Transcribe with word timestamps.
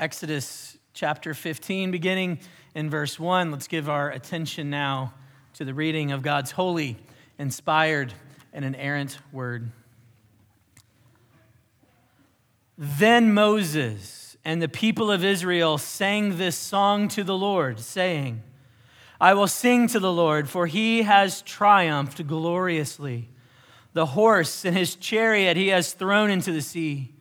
Exodus 0.00 0.76
chapter 0.92 1.34
15, 1.34 1.92
beginning 1.92 2.40
in 2.74 2.90
verse 2.90 3.20
1. 3.20 3.52
Let's 3.52 3.68
give 3.68 3.88
our 3.88 4.10
attention 4.10 4.68
now 4.68 5.14
to 5.52 5.64
the 5.64 5.72
reading 5.72 6.10
of 6.10 6.20
God's 6.20 6.50
holy, 6.50 6.96
inspired, 7.38 8.12
and 8.52 8.64
inerrant 8.64 9.18
word. 9.30 9.70
Then 12.76 13.32
Moses 13.32 14.36
and 14.44 14.60
the 14.60 14.68
people 14.68 15.12
of 15.12 15.24
Israel 15.24 15.78
sang 15.78 16.38
this 16.38 16.56
song 16.56 17.06
to 17.08 17.22
the 17.22 17.38
Lord, 17.38 17.78
saying, 17.78 18.42
I 19.20 19.32
will 19.34 19.46
sing 19.46 19.86
to 19.88 20.00
the 20.00 20.12
Lord, 20.12 20.48
for 20.48 20.66
he 20.66 21.02
has 21.02 21.40
triumphed 21.40 22.26
gloriously. 22.26 23.28
The 23.92 24.06
horse 24.06 24.64
and 24.64 24.76
his 24.76 24.96
chariot 24.96 25.56
he 25.56 25.68
has 25.68 25.92
thrown 25.92 26.30
into 26.30 26.50
the 26.50 26.62
sea. 26.62 27.13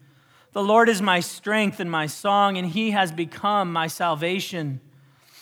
The 0.54 0.64
Lord 0.64 0.88
is 0.88 1.02
my 1.02 1.20
strength 1.20 1.80
and 1.80 1.90
my 1.90 2.06
song, 2.06 2.58
and 2.58 2.68
he 2.68 2.92
has 2.92 3.12
become 3.12 3.74
my 3.74 3.88
salvation. 3.88 4.82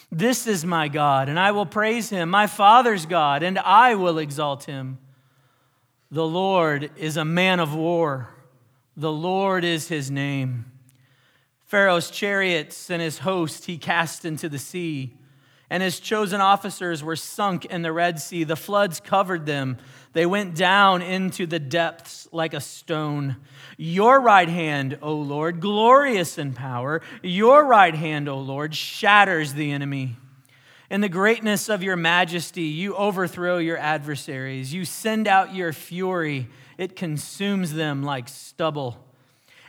This 0.10 0.48
is 0.48 0.66
my 0.66 0.88
God, 0.88 1.28
and 1.28 1.38
I 1.38 1.52
will 1.52 1.66
praise 1.66 2.10
him, 2.10 2.30
my 2.30 2.48
Father's 2.48 3.06
God, 3.06 3.44
and 3.44 3.60
I 3.60 3.96
will 3.96 4.18
exalt 4.18 4.64
him. 4.64 5.00
The 6.10 6.26
Lord 6.26 6.92
is 6.96 7.18
a 7.18 7.26
man 7.26 7.60
of 7.60 7.76
war, 7.76 8.30
the 8.96 9.12
Lord 9.12 9.64
is 9.64 9.90
his 9.90 10.10
name. 10.10 10.66
Pharaoh's 11.66 12.10
chariots 12.10 12.90
and 12.90 13.02
his 13.02 13.20
host 13.20 13.66
he 13.66 13.78
cast 13.78 14.26
into 14.26 14.50
the 14.50 14.60
sea 14.60 15.18
and 15.72 15.82
his 15.82 16.02
chosen 16.02 16.42
officers 16.42 17.02
were 17.02 17.16
sunk 17.16 17.64
in 17.64 17.82
the 17.82 17.94
Red 17.94 18.20
Sea. 18.20 18.44
The 18.44 18.58
floods 18.58 19.00
covered 19.00 19.46
them. 19.46 19.78
They 20.14 20.26
went 20.26 20.56
down 20.56 21.02
into 21.02 21.46
the 21.46 21.60
depths 21.60 22.28
like 22.32 22.54
a 22.54 22.60
stone. 22.60 23.38
Your 23.78 24.20
right 24.20 24.50
hand, 24.50 24.98
O 25.02 25.16
Lord, 25.16 25.62
glorious 25.62 26.38
in 26.38 26.54
power, 26.54 27.02
your 27.24 27.66
right 27.66 27.96
hand, 27.96 28.28
O 28.28 28.38
Lord, 28.38 28.76
shatters 28.76 29.54
the 29.54 29.72
enemy. 29.72 30.18
In 30.90 31.00
the 31.00 31.08
greatness 31.08 31.70
of 31.70 31.82
your 31.82 31.96
majesty, 31.96 32.64
you 32.64 32.94
overthrow 32.96 33.58
your 33.58 33.78
adversaries. 33.78 34.74
You 34.74 34.84
send 34.84 35.26
out 35.26 35.56
your 35.56 35.72
fury, 35.72 36.50
it 36.78 36.98
consumes 36.98 37.74
them 37.74 38.04
like 38.04 38.28
stubble. 38.28 38.98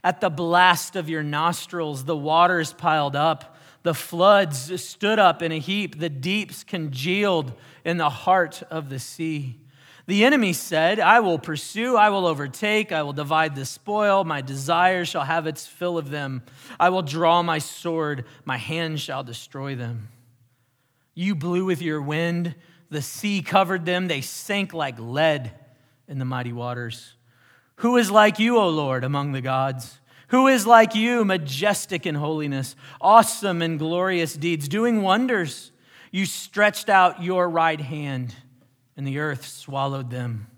At 0.02 0.20
the 0.20 0.30
blast 0.30 0.96
of 0.96 1.08
your 1.08 1.22
nostrils, 1.22 2.04
the 2.04 2.16
waters 2.16 2.72
piled 2.72 3.14
up. 3.14 3.56
The 3.84 3.94
floods 3.94 4.82
stood 4.82 5.20
up 5.20 5.42
in 5.42 5.52
a 5.52 5.60
heap, 5.60 6.00
the 6.00 6.08
deeps 6.08 6.64
congealed 6.64 7.52
in 7.84 7.98
the 7.98 8.10
heart 8.10 8.64
of 8.68 8.88
the 8.88 8.98
sea. 8.98 9.61
The 10.06 10.24
enemy 10.24 10.52
said, 10.52 10.98
I 10.98 11.20
will 11.20 11.38
pursue, 11.38 11.96
I 11.96 12.10
will 12.10 12.26
overtake, 12.26 12.90
I 12.90 13.02
will 13.02 13.12
divide 13.12 13.54
the 13.54 13.64
spoil, 13.64 14.24
my 14.24 14.40
desire 14.40 15.04
shall 15.04 15.24
have 15.24 15.46
its 15.46 15.66
fill 15.66 15.96
of 15.96 16.10
them. 16.10 16.42
I 16.80 16.88
will 16.88 17.02
draw 17.02 17.42
my 17.42 17.58
sword, 17.58 18.24
my 18.44 18.56
hand 18.56 19.00
shall 19.00 19.22
destroy 19.22 19.76
them. 19.76 20.08
You 21.14 21.34
blew 21.34 21.64
with 21.64 21.82
your 21.82 22.02
wind, 22.02 22.56
the 22.90 23.02
sea 23.02 23.42
covered 23.42 23.86
them, 23.86 24.08
they 24.08 24.22
sank 24.22 24.74
like 24.74 24.98
lead 24.98 25.52
in 26.08 26.18
the 26.18 26.24
mighty 26.24 26.52
waters. 26.52 27.14
Who 27.76 27.96
is 27.96 28.10
like 28.10 28.38
you, 28.38 28.58
O 28.58 28.68
Lord, 28.68 29.04
among 29.04 29.32
the 29.32 29.40
gods? 29.40 29.98
Who 30.28 30.48
is 30.48 30.66
like 30.66 30.94
you, 30.94 31.24
majestic 31.24 32.06
in 32.06 32.14
holiness, 32.16 32.74
awesome 33.00 33.62
in 33.62 33.76
glorious 33.76 34.34
deeds, 34.34 34.66
doing 34.66 35.02
wonders? 35.02 35.72
You 36.10 36.26
stretched 36.26 36.88
out 36.88 37.22
your 37.22 37.48
right 37.48 37.80
hand, 37.80 38.34
and 38.96 39.06
the 39.06 39.18
earth 39.18 39.46
swallowed 39.46 40.10
them. 40.10 40.48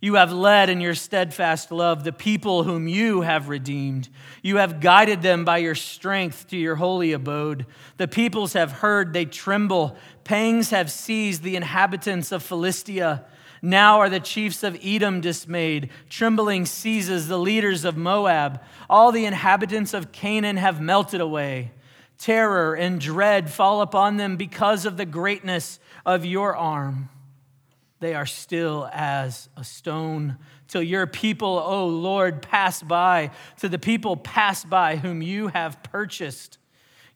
You 0.00 0.14
have 0.14 0.32
led 0.32 0.70
in 0.70 0.80
your 0.80 0.94
steadfast 0.94 1.72
love 1.72 2.04
the 2.04 2.12
people 2.12 2.62
whom 2.62 2.86
you 2.86 3.22
have 3.22 3.48
redeemed. 3.48 4.08
You 4.42 4.58
have 4.58 4.80
guided 4.80 5.22
them 5.22 5.44
by 5.44 5.58
your 5.58 5.74
strength 5.74 6.46
to 6.48 6.56
your 6.56 6.76
holy 6.76 7.12
abode. 7.12 7.66
The 7.96 8.06
peoples 8.06 8.52
have 8.52 8.70
heard, 8.70 9.12
they 9.12 9.24
tremble. 9.24 9.96
Pangs 10.22 10.70
have 10.70 10.92
seized 10.92 11.42
the 11.42 11.56
inhabitants 11.56 12.30
of 12.30 12.44
Philistia. 12.44 13.24
Now 13.60 13.98
are 13.98 14.08
the 14.08 14.20
chiefs 14.20 14.62
of 14.62 14.78
Edom 14.84 15.20
dismayed. 15.20 15.90
Trembling 16.08 16.66
seizes 16.66 17.26
the 17.26 17.38
leaders 17.38 17.84
of 17.84 17.96
Moab. 17.96 18.62
All 18.88 19.10
the 19.10 19.24
inhabitants 19.24 19.94
of 19.94 20.12
Canaan 20.12 20.58
have 20.58 20.80
melted 20.80 21.20
away. 21.20 21.72
Terror 22.18 22.74
and 22.74 23.00
dread 23.00 23.50
fall 23.50 23.80
upon 23.80 24.16
them 24.16 24.36
because 24.36 24.86
of 24.86 24.96
the 24.96 25.06
greatness 25.06 25.80
of 26.06 26.24
your 26.24 26.56
arm. 26.56 27.10
They 28.00 28.14
are 28.14 28.26
still 28.26 28.88
as 28.92 29.48
a 29.56 29.64
stone 29.64 30.36
till 30.68 30.82
your 30.82 31.06
people, 31.06 31.58
O 31.58 31.86
Lord, 31.86 32.42
pass 32.42 32.82
by, 32.82 33.30
to 33.58 33.68
the 33.68 33.78
people 33.78 34.16
pass 34.16 34.64
by 34.64 34.96
whom 34.96 35.20
you 35.22 35.48
have 35.48 35.82
purchased. 35.82 36.58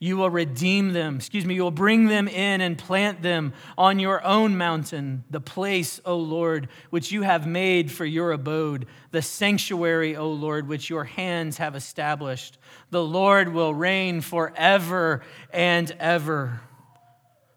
You 0.01 0.17
will 0.17 0.31
redeem 0.31 0.93
them. 0.95 1.15
Excuse 1.15 1.47
me, 1.47 1.55
you 1.55 1.63
will 1.63 1.71
bring 1.71 2.09
them 2.09 2.27
in 2.27 2.61
and 2.61 2.77
plant 2.77 3.23
them 3.23 3.53
on 3.79 4.01
your 4.01 4.25
own 4.25 4.57
mountain, 4.57 5.23
the 5.31 5.41
place, 5.41 6.01
O 6.05 6.17
Lord, 6.17 6.69
which 6.91 7.13
you 7.13 7.23
have 7.23 7.47
made 7.47 7.93
for 7.93 8.05
your 8.05 8.33
abode, 8.33 8.87
the 9.13 9.23
sanctuary, 9.23 10.17
O 10.17 10.33
Lord, 10.33 10.67
which 10.67 10.91
your 10.91 11.05
hands 11.05 11.59
have 11.59 11.77
established. 11.77 12.59
The 12.91 13.05
Lord 13.05 13.53
will 13.53 13.73
reign 13.73 14.23
forever 14.23 15.23
and 15.53 15.95
ever. 16.01 16.63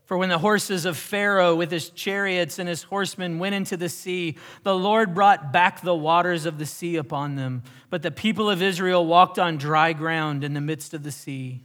For 0.05 0.17
when 0.17 0.29
the 0.29 0.38
horses 0.38 0.85
of 0.85 0.97
Pharaoh 0.97 1.55
with 1.55 1.71
his 1.71 1.89
chariots 1.89 2.59
and 2.59 2.69
his 2.69 2.83
horsemen 2.83 3.39
went 3.39 3.55
into 3.55 3.75
the 3.75 3.89
sea, 3.89 4.38
the 4.61 4.75
Lord 4.75 5.16
brought 5.16 5.51
back 5.51 5.81
the 5.81 5.95
waters 5.95 6.45
of 6.45 6.59
the 6.59 6.66
sea 6.67 6.95
upon 6.95 7.35
them. 7.35 7.63
But 7.89 8.03
the 8.03 8.11
people 8.11 8.49
of 8.49 8.61
Israel 8.61 9.05
walked 9.05 9.39
on 9.39 9.57
dry 9.57 9.94
ground 9.94 10.44
in 10.44 10.53
the 10.53 10.61
midst 10.61 10.94
of 10.94 11.01
the 11.01 11.11
sea. 11.11 11.63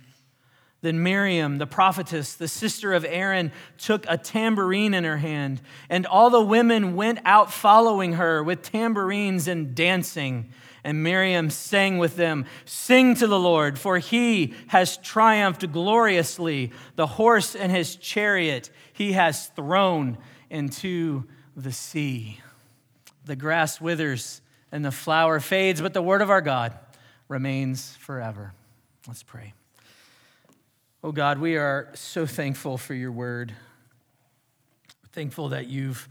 Then 0.80 1.02
Miriam, 1.02 1.58
the 1.58 1.66
prophetess, 1.66 2.32
the 2.32 2.48
sister 2.48 2.94
of 2.94 3.04
Aaron, 3.04 3.52
took 3.76 4.06
a 4.08 4.16
tambourine 4.16 4.94
in 4.94 5.04
her 5.04 5.18
hand, 5.18 5.60
and 5.90 6.06
all 6.06 6.30
the 6.30 6.40
women 6.40 6.96
went 6.96 7.18
out 7.26 7.52
following 7.52 8.14
her 8.14 8.42
with 8.42 8.62
tambourines 8.62 9.46
and 9.46 9.74
dancing. 9.74 10.50
And 10.82 11.02
Miriam 11.02 11.50
sang 11.50 11.98
with 11.98 12.16
them, 12.16 12.46
Sing 12.64 13.14
to 13.16 13.26
the 13.26 13.38
Lord, 13.38 13.78
for 13.78 13.98
he 13.98 14.54
has 14.68 14.96
triumphed 14.96 15.70
gloriously. 15.72 16.72
The 16.96 17.06
horse 17.06 17.54
and 17.54 17.70
his 17.70 17.96
chariot 17.96 18.70
he 18.92 19.12
has 19.12 19.48
thrown 19.48 20.18
into 20.48 21.24
the 21.56 21.72
sea. 21.72 22.40
The 23.24 23.36
grass 23.36 23.80
withers 23.80 24.40
and 24.72 24.84
the 24.84 24.90
flower 24.90 25.40
fades, 25.40 25.80
but 25.80 25.94
the 25.94 26.02
word 26.02 26.22
of 26.22 26.30
our 26.30 26.40
God 26.40 26.78
remains 27.28 27.96
forever. 27.96 28.52
Let's 29.06 29.22
pray. 29.22 29.54
Oh 31.02 31.12
God, 31.12 31.38
we 31.38 31.56
are 31.56 31.90
so 31.94 32.26
thankful 32.26 32.76
for 32.76 32.94
your 32.94 33.12
word. 33.12 33.54
Thankful 35.12 35.50
that 35.50 35.66
you've 35.66 36.08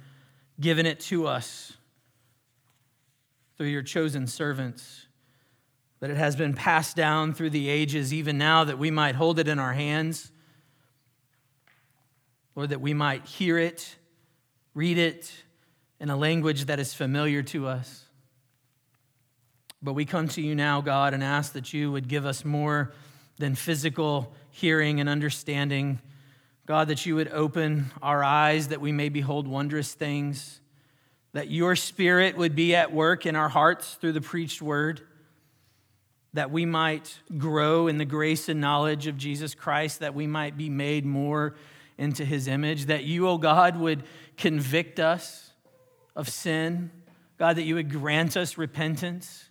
given 0.60 0.86
it 0.86 1.00
to 1.02 1.28
us 1.28 1.74
through 3.60 3.68
your 3.68 3.84
chosen 3.84 4.26
servants, 4.26 5.08
that 6.00 6.10
it 6.10 6.16
has 6.16 6.38
been 6.38 6.54
passed 6.54 6.96
down 6.96 7.34
through 7.34 7.50
the 7.50 7.68
ages, 7.68 8.14
even 8.14 8.38
now, 8.38 8.64
that 8.64 8.80
we 8.80 8.90
might 8.90 9.16
hold 9.16 9.38
it 9.38 9.50
in 9.50 9.60
our 9.60 9.74
hands. 9.74 10.32
Lord, 12.56 12.70
that 12.70 12.80
we 12.80 12.94
might 12.94 13.26
hear 13.26 13.58
it, 13.58 13.98
read 14.74 14.98
it 14.98 15.30
in 16.00 16.10
a 16.10 16.16
language 16.16 16.68
that 16.68 16.80
is 16.80 16.94
familiar 16.94 17.44
to 17.44 17.68
us. 17.68 18.06
But 19.82 19.92
we 19.92 20.06
come 20.06 20.30
to 20.30 20.42
you 20.42 20.56
now, 20.56 20.80
God, 20.80 21.14
and 21.14 21.22
ask 21.22 21.52
that 21.52 21.74
you 21.74 21.92
would 21.92 22.08
give 22.08 22.26
us 22.26 22.46
more 22.46 22.94
than 23.40 23.56
physical 23.56 24.32
hearing 24.52 25.02
and 25.02 25.10
understanding. 25.10 26.00
God, 26.66 26.88
that 26.88 27.06
you 27.06 27.16
would 27.16 27.28
open 27.34 27.92
our 28.02 28.24
eyes 28.24 28.70
that 28.70 28.80
we 28.80 28.94
may 28.94 29.10
behold 29.10 29.50
wondrous 29.50 29.94
things, 29.94 30.62
that 31.34 31.50
your 31.50 31.76
spirit 31.76 32.38
would 32.38 32.56
be 32.56 32.76
at 32.76 32.92
work 32.92 33.26
in 33.26 33.36
our 33.36 33.50
hearts 33.50 33.96
through 33.96 34.14
the 34.14 34.22
preached 34.22 34.62
word, 34.62 35.02
that 36.34 36.52
we 36.52 36.66
might 36.66 37.20
grow 37.38 37.88
in 37.88 37.98
the 37.98 38.06
grace 38.06 38.50
and 38.50 38.60
knowledge 38.62 39.08
of 39.08 39.18
Jesus 39.18 39.56
Christ, 39.56 40.00
that 40.00 40.16
we 40.16 40.28
might 40.28 40.58
be 40.58 40.70
made 40.70 41.06
more 41.06 41.56
into 41.98 42.24
his 42.24 42.48
image, 42.48 42.86
that 42.86 43.04
you, 43.04 43.28
O 43.28 43.32
oh 43.32 43.38
God, 43.38 43.78
would 43.78 44.04
convict 44.38 45.00
us 45.00 45.52
of 46.16 46.30
sin. 46.30 46.92
God, 47.38 47.58
that 47.58 47.64
you 47.64 47.76
would 47.76 47.92
grant 47.92 48.38
us 48.38 48.58
repentance. 48.58 49.50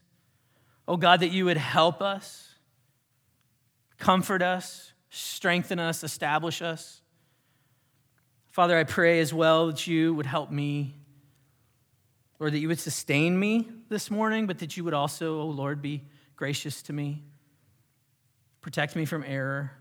Oh 0.86 0.96
God, 0.96 1.20
that 1.20 1.30
you 1.30 1.44
would 1.44 1.56
help 1.56 2.00
us 2.00 2.48
comfort 3.98 4.42
us, 4.42 4.92
strengthen 5.10 5.78
us, 5.78 6.02
establish 6.02 6.62
us. 6.62 7.02
Father, 8.50 8.78
I 8.78 8.84
pray 8.84 9.20
as 9.20 9.34
well 9.34 9.68
that 9.68 9.86
you 9.86 10.14
would 10.14 10.26
help 10.26 10.50
me, 10.50 10.94
or 12.40 12.50
that 12.50 12.58
you 12.58 12.68
would 12.68 12.78
sustain 12.78 13.38
me 13.38 13.68
this 13.88 14.10
morning, 14.10 14.46
but 14.46 14.58
that 14.58 14.76
you 14.76 14.84
would 14.84 14.94
also, 14.94 15.40
oh 15.40 15.46
Lord, 15.46 15.82
be 15.82 16.04
gracious 16.36 16.82
to 16.82 16.92
me, 16.92 17.22
protect 18.60 18.94
me 18.94 19.04
from 19.04 19.24
error. 19.26 19.72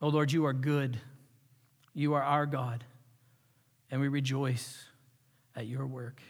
Oh 0.00 0.08
Lord, 0.08 0.30
you 0.30 0.46
are 0.46 0.52
good. 0.52 1.00
You 1.94 2.14
are 2.14 2.22
our 2.22 2.46
God, 2.46 2.84
and 3.90 4.00
we 4.00 4.06
rejoice 4.08 4.84
at 5.56 5.66
your 5.66 5.84
work. 5.86 6.22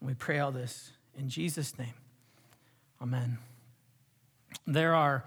And 0.00 0.08
we 0.08 0.14
pray 0.14 0.40
all 0.40 0.52
this 0.52 0.92
in 1.16 1.30
Jesus' 1.30 1.78
name. 1.78 1.94
Amen. 3.00 3.38
There 4.66 4.94
are 4.94 5.24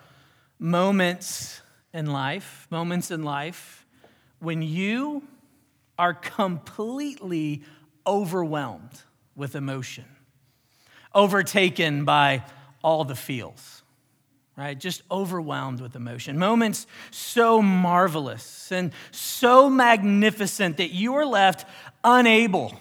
moments 0.59 1.61
in 1.93 2.05
life, 2.05 2.67
moments 2.69 3.09
in 3.09 3.23
life 3.23 3.85
when 4.39 4.61
you 4.61 5.23
are 5.97 6.13
completely 6.13 7.63
overwhelmed 8.05 9.01
with 9.35 9.55
emotion, 9.55 10.05
overtaken 11.13 12.05
by 12.05 12.43
all 12.83 13.03
the 13.03 13.15
feels, 13.15 13.83
right? 14.55 14.79
Just 14.79 15.01
overwhelmed 15.11 15.81
with 15.81 15.95
emotion. 15.95 16.37
Moments 16.37 16.87
so 17.11 17.61
marvelous 17.61 18.71
and 18.71 18.91
so 19.11 19.69
magnificent 19.69 20.77
that 20.77 20.91
you 20.91 21.15
are 21.15 21.25
left 21.25 21.67
unable 22.03 22.79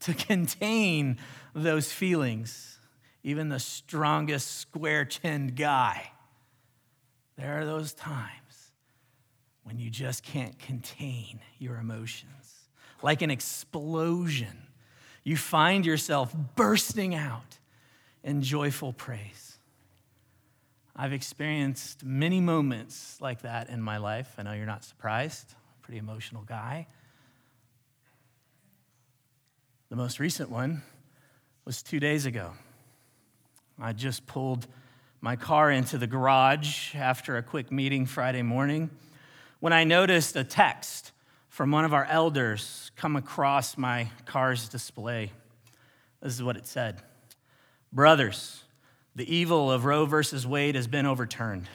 to 0.00 0.14
contain 0.28 1.18
those 1.54 1.92
feelings. 1.92 2.78
Even 3.22 3.48
the 3.48 3.58
strongest 3.58 4.58
square 4.58 5.04
chinned 5.04 5.56
guy. 5.56 6.12
There 7.36 7.60
are 7.60 7.64
those 7.64 7.92
times 7.92 8.45
when 9.66 9.80
you 9.80 9.90
just 9.90 10.22
can't 10.22 10.56
contain 10.60 11.40
your 11.58 11.76
emotions. 11.78 12.68
Like 13.02 13.20
an 13.20 13.32
explosion, 13.32 14.68
you 15.24 15.36
find 15.36 15.84
yourself 15.84 16.32
bursting 16.54 17.16
out 17.16 17.58
in 18.22 18.42
joyful 18.42 18.92
praise. 18.92 19.58
I've 20.94 21.12
experienced 21.12 22.04
many 22.04 22.40
moments 22.40 23.18
like 23.20 23.42
that 23.42 23.68
in 23.68 23.82
my 23.82 23.96
life. 23.96 24.36
I 24.38 24.44
know 24.44 24.52
you're 24.52 24.66
not 24.66 24.84
surprised. 24.84 25.46
I'm 25.50 25.80
a 25.80 25.84
pretty 25.84 25.98
emotional 25.98 26.42
guy. 26.42 26.86
The 29.88 29.96
most 29.96 30.20
recent 30.20 30.48
one 30.48 30.82
was 31.64 31.82
two 31.82 31.98
days 31.98 32.24
ago. 32.24 32.52
I 33.80 33.92
just 33.94 34.28
pulled 34.28 34.68
my 35.20 35.34
car 35.34 35.72
into 35.72 35.98
the 35.98 36.06
garage 36.06 36.94
after 36.94 37.36
a 37.36 37.42
quick 37.42 37.72
meeting 37.72 38.06
Friday 38.06 38.42
morning 38.42 38.90
when 39.66 39.72
I 39.72 39.82
noticed 39.82 40.36
a 40.36 40.44
text 40.44 41.10
from 41.48 41.72
one 41.72 41.84
of 41.84 41.92
our 41.92 42.04
elders 42.04 42.92
come 42.94 43.16
across 43.16 43.76
my 43.76 44.08
car's 44.24 44.68
display. 44.68 45.32
This 46.22 46.34
is 46.34 46.40
what 46.40 46.56
it 46.56 46.68
said 46.68 47.02
Brothers, 47.92 48.62
the 49.16 49.28
evil 49.34 49.72
of 49.72 49.84
Roe 49.84 50.06
versus 50.06 50.46
Wade 50.46 50.76
has 50.76 50.86
been 50.86 51.04
overturned. 51.04 51.66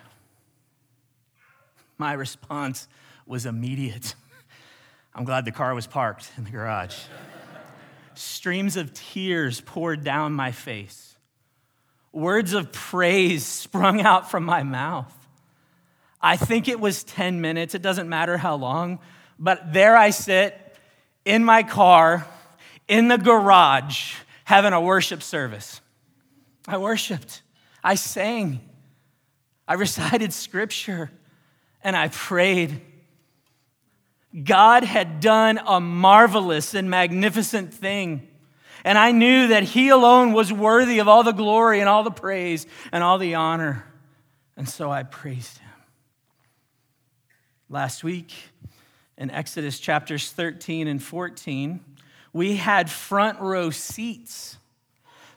My 1.97 2.13
response 2.13 2.87
was 3.25 3.45
immediate. 3.45 4.15
I'm 5.13 5.25
glad 5.25 5.43
the 5.43 5.51
car 5.51 5.75
was 5.75 5.85
parked 5.85 6.31
in 6.37 6.45
the 6.45 6.51
garage. 6.51 6.95
Streams 8.13 8.77
of 8.77 8.93
tears 8.93 9.59
poured 9.59 10.01
down 10.05 10.31
my 10.31 10.53
face. 10.53 11.17
Words 12.13 12.53
of 12.53 12.71
praise 12.71 13.45
sprung 13.45 13.99
out 13.99 14.31
from 14.31 14.45
my 14.45 14.63
mouth. 14.63 15.20
I 16.21 16.37
think 16.37 16.67
it 16.67 16.79
was 16.79 17.03
10 17.03 17.41
minutes, 17.41 17.73
it 17.75 17.81
doesn't 17.81 18.07
matter 18.07 18.37
how 18.37 18.55
long, 18.55 18.99
but 19.39 19.73
there 19.73 19.97
I 19.97 20.11
sit 20.11 20.55
in 21.25 21.43
my 21.43 21.63
car, 21.63 22.27
in 22.87 23.07
the 23.07 23.17
garage, 23.17 24.15
having 24.43 24.73
a 24.73 24.81
worship 24.81 25.23
service. 25.23 25.81
I 26.67 26.77
worshiped, 26.77 27.41
I 27.83 27.95
sang, 27.95 28.61
I 29.67 29.75
recited 29.75 30.33
scripture, 30.33 31.11
and 31.83 31.95
I 31.95 32.09
prayed. 32.09 32.81
God 34.43 34.83
had 34.83 35.19
done 35.19 35.59
a 35.65 35.79
marvelous 35.79 36.73
and 36.73 36.89
magnificent 36.89 37.73
thing. 37.73 38.27
And 38.83 38.97
I 38.97 39.11
knew 39.11 39.49
that 39.49 39.63
He 39.63 39.89
alone 39.89 40.33
was 40.33 40.51
worthy 40.51 40.99
of 40.99 41.07
all 41.07 41.23
the 41.23 41.31
glory 41.31 41.79
and 41.79 41.89
all 41.89 42.03
the 42.03 42.11
praise 42.11 42.65
and 42.91 43.03
all 43.03 43.17
the 43.17 43.35
honor. 43.35 43.85
And 44.57 44.67
so 44.67 44.91
I 44.91 45.03
praised 45.03 45.59
Him. 45.59 45.60
Last 47.71 48.03
week 48.03 48.33
in 49.17 49.31
Exodus 49.31 49.79
chapters 49.79 50.29
13 50.29 50.89
and 50.89 51.01
14, 51.01 51.79
we 52.33 52.57
had 52.57 52.89
front 52.89 53.39
row 53.39 53.69
seats 53.69 54.57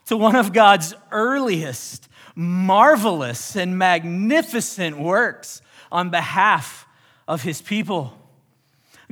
to 0.07 0.17
one 0.17 0.35
of 0.35 0.51
God's 0.51 0.93
earliest, 1.13 2.09
marvelous, 2.35 3.55
and 3.55 3.77
magnificent 3.77 4.99
works 4.99 5.61
on 5.89 6.09
behalf 6.09 6.85
of 7.25 7.41
His 7.41 7.61
people. 7.61 8.19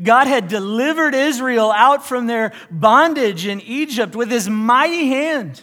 God 0.03 0.27
had 0.27 0.49
delivered 0.49 1.15
Israel 1.15 1.71
out 1.71 2.05
from 2.05 2.27
their 2.27 2.51
bondage 2.69 3.47
in 3.47 3.61
Egypt 3.61 4.17
with 4.17 4.29
his 4.29 4.49
mighty 4.49 5.07
hand. 5.07 5.61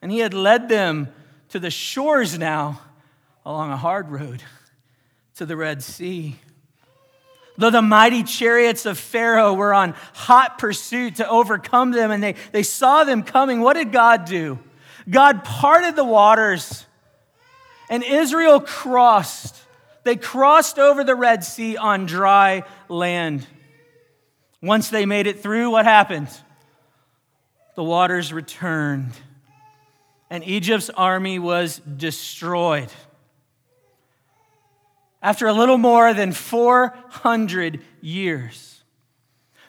And 0.00 0.12
he 0.12 0.20
had 0.20 0.32
led 0.32 0.68
them 0.68 1.08
to 1.48 1.58
the 1.58 1.70
shores 1.70 2.38
now 2.38 2.82
along 3.44 3.72
a 3.72 3.76
hard 3.76 4.10
road 4.10 4.44
to 5.36 5.46
the 5.46 5.56
Red 5.56 5.82
Sea. 5.82 6.36
Though 7.58 7.70
the 7.70 7.82
mighty 7.82 8.22
chariots 8.22 8.84
of 8.84 8.98
Pharaoh 8.98 9.54
were 9.54 9.72
on 9.72 9.94
hot 10.12 10.58
pursuit 10.58 11.16
to 11.16 11.28
overcome 11.28 11.90
them 11.90 12.10
and 12.10 12.22
they, 12.22 12.34
they 12.52 12.62
saw 12.62 13.04
them 13.04 13.22
coming, 13.22 13.60
what 13.60 13.74
did 13.74 13.92
God 13.92 14.26
do? 14.26 14.58
God 15.08 15.44
parted 15.44 15.96
the 15.96 16.04
waters 16.04 16.84
and 17.88 18.02
Israel 18.02 18.60
crossed 18.60 19.62
they 20.06 20.14
crossed 20.14 20.78
over 20.78 21.02
the 21.02 21.16
Red 21.16 21.42
Sea 21.42 21.76
on 21.76 22.06
dry 22.06 22.62
land. 22.88 23.44
Once 24.62 24.88
they 24.88 25.04
made 25.04 25.26
it 25.26 25.42
through, 25.42 25.70
what 25.70 25.84
happened? 25.84 26.28
The 27.74 27.82
waters 27.82 28.32
returned, 28.32 29.10
and 30.30 30.44
Egypt's 30.44 30.90
army 30.90 31.40
was 31.40 31.80
destroyed. 31.80 32.88
After 35.26 35.48
a 35.48 35.52
little 35.52 35.76
more 35.76 36.14
than 36.14 36.30
400 36.30 37.82
years, 38.00 38.84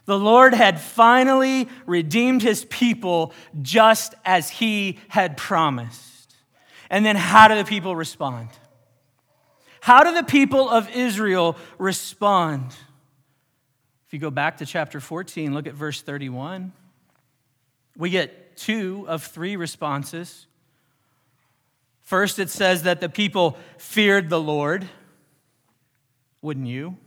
the 0.06 0.20
Lord 0.20 0.54
had 0.54 0.80
finally 0.80 1.68
redeemed 1.88 2.44
his 2.44 2.64
people 2.66 3.34
just 3.64 4.14
as 4.24 4.52
he 4.52 5.00
had 5.08 5.36
promised. 5.36 6.36
And 6.92 7.04
then, 7.04 7.16
how 7.16 7.48
do 7.48 7.56
the 7.56 7.64
people 7.64 7.96
respond? 7.96 8.50
How 9.82 10.04
do 10.04 10.14
the 10.14 10.22
people 10.22 10.70
of 10.70 10.92
Israel 10.92 11.58
respond? 11.80 12.76
If 14.06 14.14
you 14.14 14.20
go 14.20 14.30
back 14.30 14.58
to 14.58 14.66
chapter 14.68 15.00
14, 15.00 15.56
look 15.56 15.66
at 15.66 15.74
verse 15.74 16.04
31. 16.04 16.72
We 17.98 18.12
get 18.12 18.58
two 18.58 19.06
of 19.08 19.24
three 19.24 19.56
responses. 19.56 20.46
First, 22.04 22.38
it 22.38 22.52
says 22.52 22.84
that 22.84 23.02
the 23.02 23.10
people 23.10 23.58
feared 23.80 24.30
the 24.30 24.40
Lord. 24.40 24.88
Wouldn't 26.42 26.68
you? 26.68 26.98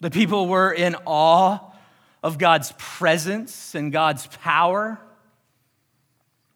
The 0.00 0.10
people 0.10 0.48
were 0.48 0.72
in 0.72 0.96
awe 1.06 1.60
of 2.22 2.38
God's 2.38 2.72
presence 2.78 3.74
and 3.74 3.92
God's 3.92 4.26
power. 4.26 5.00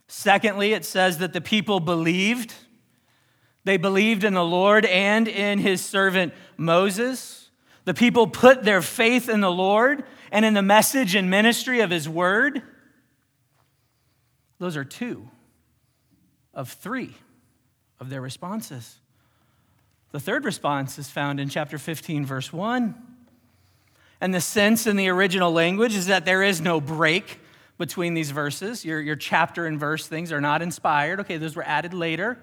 Secondly, 0.09 0.73
it 0.73 0.85
says 0.85 1.19
that 1.19 1.33
the 1.33 1.41
people 1.41 1.81
believed. 1.81 2.55
They 3.65 3.77
believed 3.77 4.25
in 4.25 4.35
the 4.35 4.45
Lord 4.45 4.85
and 4.85 5.29
in 5.29 5.59
his 5.59 5.85
servant 5.85 6.33
Moses. 6.57 7.51
The 7.85 7.95
people 7.95 8.27
put 8.27 8.65
their 8.65 8.83
faith 8.83 9.29
in 9.29 9.41
the 9.41 9.51
Lord 9.51 10.05
and 10.33 10.45
in 10.45 10.55
the 10.55 10.63
message 10.63 11.15
and 11.15 11.31
ministry 11.31 11.81
of 11.81 11.91
his 11.91 12.09
word. 12.09 12.63
Those 14.59 14.77
are 14.77 14.85
two 14.85 15.29
of 16.55 16.71
three 16.71 17.15
of 18.01 18.09
their 18.09 18.21
responses. 18.21 18.99
The 20.17 20.21
third 20.21 20.47
response 20.47 20.99
is 20.99 21.11
found 21.11 21.41
in 21.41 21.51
chapter 21.51 21.77
15, 21.77 22.25
verse 22.25 22.51
1. 22.51 22.95
And 24.19 24.33
the 24.33 24.41
sense 24.41 24.87
in 24.87 24.97
the 24.97 25.11
original 25.11 25.53
language 25.53 25.95
is 25.95 26.07
that 26.07 26.25
there 26.25 26.43
is 26.43 26.59
no 26.59 26.81
break 26.81 27.39
between 27.77 28.15
these 28.15 28.31
verses. 28.31 28.83
Your, 28.83 28.99
your 28.99 29.17
chapter 29.17 29.67
and 29.67 29.79
verse 29.79 30.07
things 30.07 30.33
are 30.33 30.41
not 30.41 30.63
inspired. 30.63 31.21
Okay, 31.21 31.37
those 31.37 31.55
were 31.55 31.65
added 31.65 31.93
later. 31.93 32.39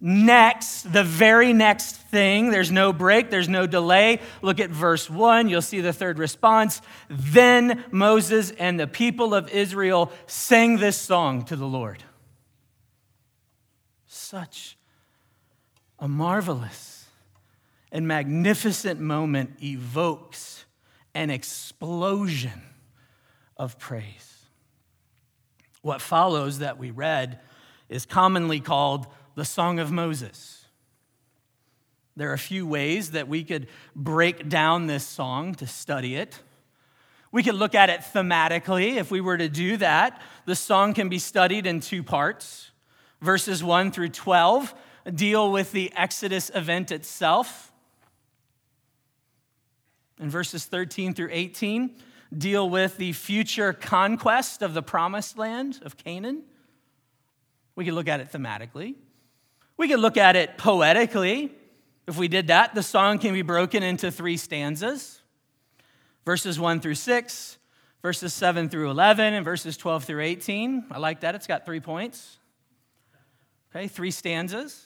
Next, 0.00 0.82
the 0.92 1.02
very 1.02 1.52
next 1.52 1.96
thing, 1.96 2.50
there's 2.50 2.70
no 2.70 2.92
break, 2.92 3.28
there's 3.28 3.48
no 3.48 3.66
delay. 3.66 4.20
Look 4.40 4.60
at 4.60 4.70
verse 4.70 5.10
1, 5.10 5.48
you'll 5.48 5.62
see 5.62 5.80
the 5.80 5.92
third 5.92 6.16
response. 6.16 6.80
Then 7.10 7.82
Moses 7.90 8.52
and 8.52 8.78
the 8.78 8.86
people 8.86 9.34
of 9.34 9.48
Israel 9.48 10.12
sang 10.28 10.76
this 10.76 10.96
song 10.96 11.44
to 11.46 11.56
the 11.56 11.66
Lord. 11.66 12.04
Such 14.06 14.75
a 15.98 16.08
marvelous 16.08 17.06
and 17.90 18.06
magnificent 18.06 19.00
moment 19.00 19.62
evokes 19.62 20.64
an 21.14 21.30
explosion 21.30 22.62
of 23.56 23.78
praise. 23.78 24.44
What 25.82 26.02
follows 26.02 26.58
that 26.58 26.78
we 26.78 26.90
read 26.90 27.40
is 27.88 28.04
commonly 28.04 28.60
called 28.60 29.06
the 29.34 29.44
Song 29.44 29.78
of 29.78 29.90
Moses. 29.90 30.64
There 32.16 32.30
are 32.30 32.34
a 32.34 32.38
few 32.38 32.66
ways 32.66 33.12
that 33.12 33.28
we 33.28 33.44
could 33.44 33.68
break 33.94 34.48
down 34.48 34.86
this 34.86 35.06
song 35.06 35.54
to 35.56 35.66
study 35.66 36.16
it. 36.16 36.40
We 37.30 37.42
could 37.42 37.54
look 37.54 37.74
at 37.74 37.90
it 37.90 38.00
thematically. 38.00 38.96
If 38.96 39.10
we 39.10 39.20
were 39.20 39.36
to 39.36 39.48
do 39.48 39.76
that, 39.76 40.20
the 40.46 40.56
song 40.56 40.94
can 40.94 41.08
be 41.08 41.18
studied 41.18 41.66
in 41.66 41.80
two 41.80 42.02
parts. 42.02 42.70
Verses 43.20 43.62
1 43.62 43.90
through 43.92 44.08
12 44.10 44.74
deal 45.14 45.50
with 45.50 45.72
the 45.72 45.92
Exodus 45.96 46.50
event 46.54 46.90
itself. 46.90 47.72
And 50.18 50.30
verses 50.30 50.64
13 50.64 51.14
through 51.14 51.28
18 51.30 51.96
deal 52.36 52.68
with 52.68 52.96
the 52.96 53.12
future 53.12 53.72
conquest 53.72 54.62
of 54.62 54.74
the 54.74 54.82
promised 54.82 55.38
land 55.38 55.80
of 55.82 55.96
Canaan. 55.96 56.42
We 57.74 57.84
could 57.84 57.94
look 57.94 58.08
at 58.08 58.20
it 58.20 58.32
thematically. 58.32 58.94
We 59.76 59.88
could 59.88 60.00
look 60.00 60.16
at 60.16 60.36
it 60.36 60.58
poetically. 60.58 61.52
If 62.06 62.16
we 62.16 62.28
did 62.28 62.48
that, 62.48 62.74
the 62.74 62.82
song 62.82 63.18
can 63.18 63.34
be 63.34 63.42
broken 63.42 63.82
into 63.82 64.10
three 64.10 64.36
stanzas 64.36 65.20
verses 66.26 66.58
1 66.60 66.80
through 66.80 66.96
6, 66.96 67.58
verses 68.02 68.34
7 68.34 68.68
through 68.68 68.90
11, 68.90 69.32
and 69.32 69.44
verses 69.44 69.78
12 69.78 70.04
through 70.04 70.22
18. 70.22 70.86
I 70.90 70.98
like 70.98 71.20
that. 71.20 71.34
It's 71.34 71.46
got 71.46 71.64
three 71.64 71.80
points. 71.80 72.38
Okay, 73.70 73.86
three 73.86 74.10
stanzas. 74.10 74.85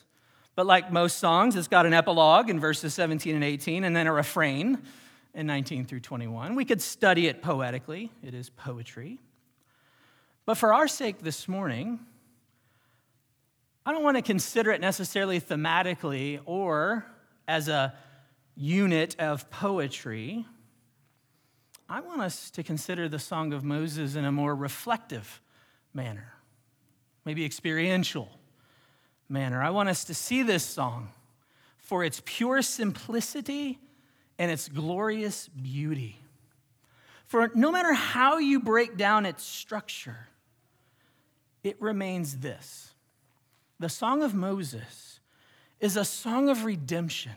But 0.61 0.67
like 0.67 0.93
most 0.93 1.17
songs, 1.17 1.57
it's 1.57 1.69
got 1.69 1.87
an 1.87 1.95
epilogue 1.95 2.51
in 2.51 2.61
verses 2.61 2.93
17 2.93 3.35
and 3.35 3.43
18, 3.43 3.83
and 3.83 3.97
then 3.97 4.07
a 4.07 4.13
refrain 4.13 4.77
in 5.33 5.47
19 5.47 5.87
through 5.87 6.01
21. 6.01 6.55
We 6.55 6.67
could 6.67 6.83
study 6.83 7.29
it 7.29 7.41
poetically, 7.41 8.13
it 8.23 8.35
is 8.35 8.51
poetry. 8.51 9.21
But 10.45 10.59
for 10.59 10.75
our 10.75 10.87
sake 10.87 11.21
this 11.23 11.49
morning, 11.49 11.99
I 13.87 13.93
don't 13.93 14.03
want 14.03 14.19
to 14.19 14.23
consider 14.23 14.71
it 14.71 14.83
necessarily 14.83 15.41
thematically 15.41 16.41
or 16.45 17.07
as 17.49 17.69
a 17.69 17.95
unit 18.55 19.17
of 19.19 19.49
poetry. 19.49 20.45
I 21.89 22.01
want 22.01 22.21
us 22.21 22.51
to 22.51 22.63
consider 22.63 23.09
the 23.09 23.19
Song 23.19 23.55
of 23.55 23.65
Moses 23.65 24.15
in 24.15 24.27
a 24.27 24.31
more 24.31 24.55
reflective 24.55 25.41
manner, 25.95 26.35
maybe 27.25 27.47
experiential 27.47 28.40
manner. 29.31 29.63
I 29.63 29.71
want 29.71 29.89
us 29.89 30.05
to 30.05 30.15
see 30.15 30.43
this 30.43 30.65
song 30.65 31.11
for 31.79 32.05
its 32.05 32.23
pure 32.25 32.63
simplicity 32.63 33.79
and 34.39 34.51
its 34.51 34.69
glorious 34.69 35.49
beauty. 35.49 36.19
For 37.27 37.51
no 37.55 37.71
matter 37.71 37.93
how 37.93 38.39
you 38.39 38.61
break 38.61 38.97
down 38.97 39.27
its 39.27 39.45
structure, 39.45 40.29
it 41.63 41.81
remains 41.81 42.39
this 42.39 42.93
the 43.79 43.89
Song 43.89 44.23
of 44.23 44.35
Moses 44.35 45.21
is 45.81 45.97
a 45.97 46.05
song 46.05 46.49
of 46.49 46.65
redemption 46.65 47.33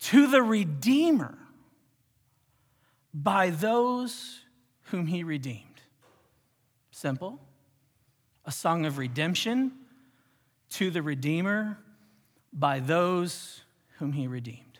to 0.00 0.26
the 0.26 0.42
Redeemer 0.42 1.36
by 3.12 3.50
those 3.50 4.40
whom 4.84 5.06
he 5.06 5.22
redeemed. 5.22 5.64
Simple. 6.90 7.38
A 8.46 8.52
song 8.52 8.86
of 8.86 8.98
redemption 8.98 9.72
to 10.70 10.90
the 10.90 11.02
Redeemer 11.02 11.78
by 12.52 12.80
those 12.80 13.62
whom 13.98 14.12
he 14.12 14.26
redeemed. 14.26 14.78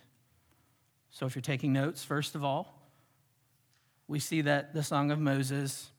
So, 1.11 1.26
if 1.26 1.35
you're 1.35 1.42
taking 1.42 1.73
notes, 1.73 2.02
first 2.04 2.35
of 2.35 2.44
all, 2.44 2.75
we 4.09 4.18
see 4.18 4.40
that 4.42 4.75
the 4.75 4.82
Song 4.82 5.11
of 5.11 5.18
Moses 5.18 5.90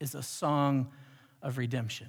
is 0.00 0.14
a 0.14 0.22
song 0.22 0.88
of 1.42 1.58
redemption. 1.58 2.08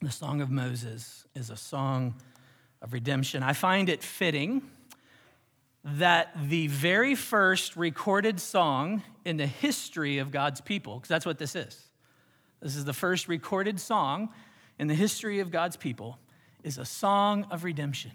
The 0.00 0.10
Song 0.10 0.40
of 0.40 0.50
Moses 0.50 1.24
is 1.34 1.50
a 1.50 1.56
song 1.56 2.14
of 2.82 2.92
redemption. 2.92 3.42
I 3.42 3.52
find 3.52 3.88
it 3.88 4.02
fitting 4.02 4.62
that 5.84 6.36
the 6.48 6.66
very 6.66 7.14
first 7.14 7.76
recorded 7.76 8.40
song 8.40 9.02
in 9.24 9.36
the 9.36 9.46
history 9.46 10.18
of 10.18 10.30
God's 10.30 10.60
people, 10.60 10.96
because 10.96 11.08
that's 11.08 11.26
what 11.26 11.38
this 11.38 11.54
is, 11.54 11.80
this 12.64 12.76
is 12.76 12.86
the 12.86 12.94
first 12.94 13.28
recorded 13.28 13.78
song 13.78 14.30
in 14.78 14.88
the 14.88 14.94
history 14.94 15.40
of 15.40 15.50
God's 15.50 15.76
people, 15.76 16.18
is 16.62 16.78
a 16.78 16.84
song 16.86 17.46
of 17.50 17.62
redemption. 17.62 18.10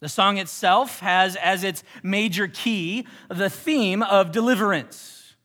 The 0.00 0.08
song 0.08 0.38
itself 0.38 0.98
has 0.98 1.36
as 1.36 1.62
its 1.62 1.84
major 2.02 2.48
key 2.48 3.06
the 3.28 3.48
theme 3.48 4.02
of 4.02 4.32
deliverance. 4.32 5.36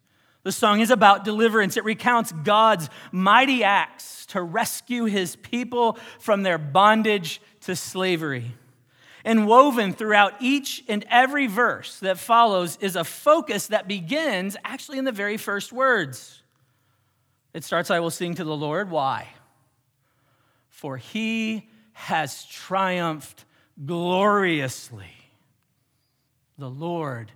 The 0.42 0.52
song 0.52 0.80
is 0.80 0.90
about 0.90 1.24
deliverance. 1.24 1.78
It 1.78 1.84
recounts 1.84 2.32
God's 2.32 2.90
mighty 3.12 3.64
acts 3.64 4.26
to 4.28 4.42
rescue 4.42 5.06
his 5.06 5.36
people 5.36 6.00
from 6.20 6.42
their 6.42 6.58
bondage 6.58 7.42
to 7.62 7.76
slavery. 7.76 8.56
And 9.24 9.46
woven 9.46 9.94
throughout 9.94 10.34
each 10.40 10.84
and 10.90 11.06
every 11.12 11.46
verse 11.46 12.00
that 12.00 12.18
follows 12.18 12.76
is 12.82 12.96
a 12.96 13.04
focus 13.04 13.68
that 13.68 13.88
begins 13.88 14.58
actually 14.66 14.98
in 14.98 15.06
the 15.06 15.12
very 15.12 15.38
first 15.38 15.72
words. 15.72 16.43
It 17.54 17.64
starts, 17.64 17.92
I 17.92 18.00
will 18.00 18.12
sing 18.12 18.36
to 18.36 18.44
the 18.44 18.56
Lord. 18.56 18.90
Why? 18.90 19.28
For 20.70 20.98
he 20.98 21.70
has 21.94 22.46
triumphed 22.46 23.46
gloriously. 23.86 25.14
The 26.58 26.70
Lord 26.70 27.32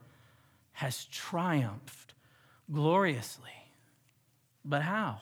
has 0.74 1.06
triumphed 1.06 2.14
gloriously. 2.72 3.52
But 4.66 4.82
how? 4.82 5.20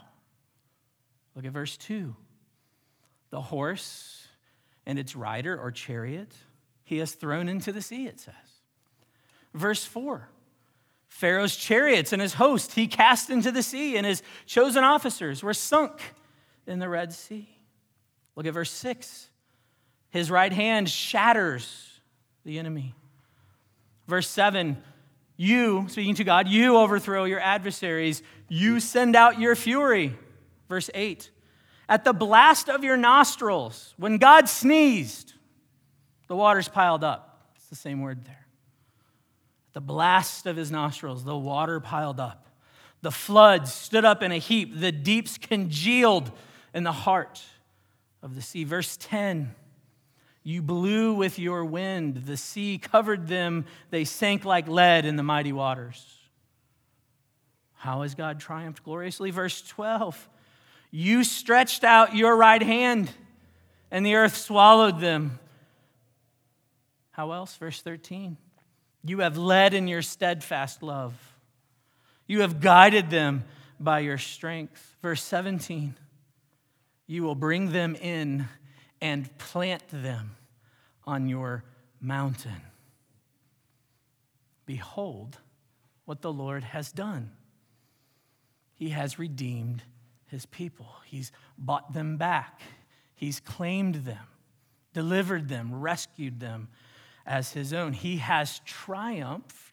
Look 1.36 1.46
at 1.46 1.52
verse 1.52 1.78
2. 1.78 2.16
The 3.30 3.42
horse 3.42 4.28
and 4.86 4.98
its 4.98 5.16
rider 5.16 5.60
or 5.60 5.72
chariot 5.72 6.34
he 6.84 7.00
has 7.00 7.14
thrown 7.14 7.50
into 7.50 7.72
the 7.72 7.82
sea, 7.82 8.06
it 8.06 8.20
says. 8.20 8.34
Verse 9.54 9.84
4 9.84 10.30
Pharaoh's 11.16 11.56
chariots 11.56 12.12
and 12.12 12.22
his 12.22 12.34
host 12.34 12.74
he 12.74 12.88
cast 12.88 13.30
into 13.30 13.50
the 13.50 13.64
sea, 13.64 13.96
and 13.96 14.06
his 14.06 14.22
chosen 14.46 14.84
officers 14.84 15.42
were 15.42 15.54
sunk 15.54 16.02
in 16.68 16.80
the 16.80 16.90
Red 16.90 17.14
Sea. 17.14 17.48
Look 18.36 18.46
at 18.46 18.54
verse 18.54 18.70
6. 18.72 19.30
His 20.10 20.30
right 20.30 20.52
hand 20.52 20.90
shatters 20.90 22.02
the 22.44 22.60
enemy. 22.60 22.96
Verse 24.10 24.28
7 24.28 24.76
You, 25.38 25.86
speaking 25.88 26.16
to 26.16 26.26
God, 26.26 26.50
you 26.50 26.76
overthrow 26.76 27.24
your 27.24 27.40
adversaries, 27.40 28.22
you 28.50 28.82
send 28.82 29.16
out 29.16 29.40
your 29.40 29.56
fury. 29.56 30.18
Verse 30.68 30.90
8 30.94 31.32
At 31.88 32.04
the 32.04 32.12
blast 32.12 32.68
of 32.68 32.84
your 32.84 32.98
nostrils, 32.98 33.94
when 33.96 34.18
God 34.18 34.50
sneezed, 34.50 35.32
the 36.28 36.36
waters 36.36 36.68
piled 36.68 37.06
up. 37.06 37.54
It's 37.56 37.68
the 37.68 37.76
same 37.78 38.02
word 38.02 38.26
there. 38.26 38.45
The 39.76 39.82
blast 39.82 40.46
of 40.46 40.56
his 40.56 40.72
nostrils, 40.72 41.26
the 41.26 41.36
water 41.36 41.82
piled 41.82 42.18
up. 42.18 42.48
The 43.02 43.12
floods 43.12 43.74
stood 43.74 44.06
up 44.06 44.24
in 44.24 44.32
a 44.32 44.38
heap. 44.38 44.80
The 44.80 44.94
deeps 44.94 45.38
congealed 45.38 46.32
in 46.74 46.86
the 46.86 46.94
heart 46.94 47.44
of 48.24 48.36
the 48.36 48.42
sea. 48.42 48.64
Verse 48.64 48.98
10 48.98 49.54
you 50.48 50.62
blew 50.62 51.16
with 51.16 51.40
your 51.40 51.66
wind. 51.66 52.18
The 52.28 52.38
sea 52.38 52.78
covered 52.78 53.28
them. 53.28 53.66
They 53.90 54.06
sank 54.06 54.46
like 54.46 54.68
lead 54.68 55.04
in 55.04 55.16
the 55.16 55.24
mighty 55.24 55.52
waters. 55.52 56.06
How 57.74 58.04
has 58.04 58.14
God 58.14 58.40
triumphed 58.40 58.84
gloriously? 58.84 59.32
Verse 59.32 59.62
12 59.64 60.30
You 60.90 61.24
stretched 61.24 61.84
out 61.84 62.16
your 62.16 62.38
right 62.38 62.62
hand, 62.62 63.12
and 63.90 64.06
the 64.06 64.16
earth 64.16 64.38
swallowed 64.38 65.00
them. 65.00 65.40
How 67.10 67.32
else? 67.32 67.58
Verse 67.58 67.82
13 67.82 68.38
You 69.06 69.20
have 69.20 69.38
led 69.38 69.76
in 69.76 69.88
your 69.88 70.02
steadfast 70.02 70.82
love, 70.82 71.14
you 72.26 72.42
have 72.42 72.60
guided 72.60 73.12
them 73.12 73.44
by 73.80 74.00
your 74.00 74.18
strength. 74.18 74.96
Verse 75.04 75.22
17 75.24 75.96
You 77.06 77.24
will 77.24 77.36
bring 77.36 77.72
them 77.72 77.96
in 77.96 78.48
and 79.00 79.38
plant 79.38 79.84
them 79.90 80.36
on 81.06 81.30
your 81.30 81.64
mountain. 82.02 82.62
Behold 84.66 85.38
what 86.06 86.22
the 86.22 86.34
Lord 86.34 86.64
has 86.64 86.92
done. 86.92 87.32
He 88.74 88.90
has 88.90 89.20
redeemed 89.20 89.84
his 90.26 90.48
people, 90.48 90.90
He's 91.06 91.32
bought 91.60 91.94
them 91.94 92.18
back, 92.18 92.62
He's 93.14 93.40
claimed 93.40 93.96
them, 93.96 94.26
delivered 94.94 95.48
them, 95.48 95.80
rescued 95.80 96.40
them 96.40 96.70
as 97.26 97.54
His 97.54 97.74
own. 97.74 97.94
He 97.94 98.18
has 98.18 98.60
triumphed 98.66 99.66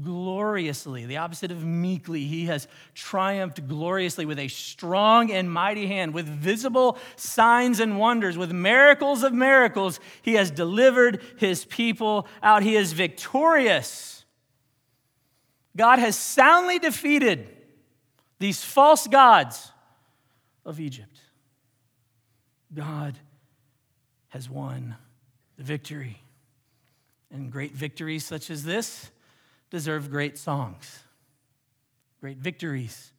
gloriously. 0.00 1.04
The 1.04 1.18
opposite 1.18 1.50
of 1.50 1.64
meekly, 1.64 2.24
he 2.24 2.46
has 2.46 2.66
triumphed 2.94 3.68
gloriously 3.68 4.24
with 4.24 4.38
a 4.38 4.48
strong 4.48 5.30
and 5.30 5.50
mighty 5.52 5.86
hand, 5.86 6.14
with 6.14 6.26
visible 6.26 6.98
signs 7.16 7.78
and 7.78 7.98
wonders, 7.98 8.38
with 8.38 8.52
miracles 8.52 9.22
of 9.22 9.32
miracles. 9.32 10.00
He 10.22 10.34
has 10.34 10.50
delivered 10.50 11.20
his 11.36 11.64
people 11.66 12.26
out. 12.42 12.62
He 12.62 12.76
is 12.76 12.92
victorious. 12.92 14.24
God 15.76 15.98
has 15.98 16.16
soundly 16.16 16.78
defeated 16.78 17.48
these 18.38 18.64
false 18.64 19.06
gods 19.06 19.70
of 20.64 20.80
Egypt. 20.80 21.20
God 22.74 23.18
has 24.28 24.48
won 24.48 24.96
the 25.58 25.64
victory. 25.64 26.21
And 27.32 27.50
great 27.50 27.72
victories 27.72 28.24
such 28.24 28.50
as 28.50 28.62
this 28.62 29.10
deserve 29.70 30.10
great 30.10 30.36
songs, 30.36 31.00
great 32.20 32.36
victories 32.36 33.12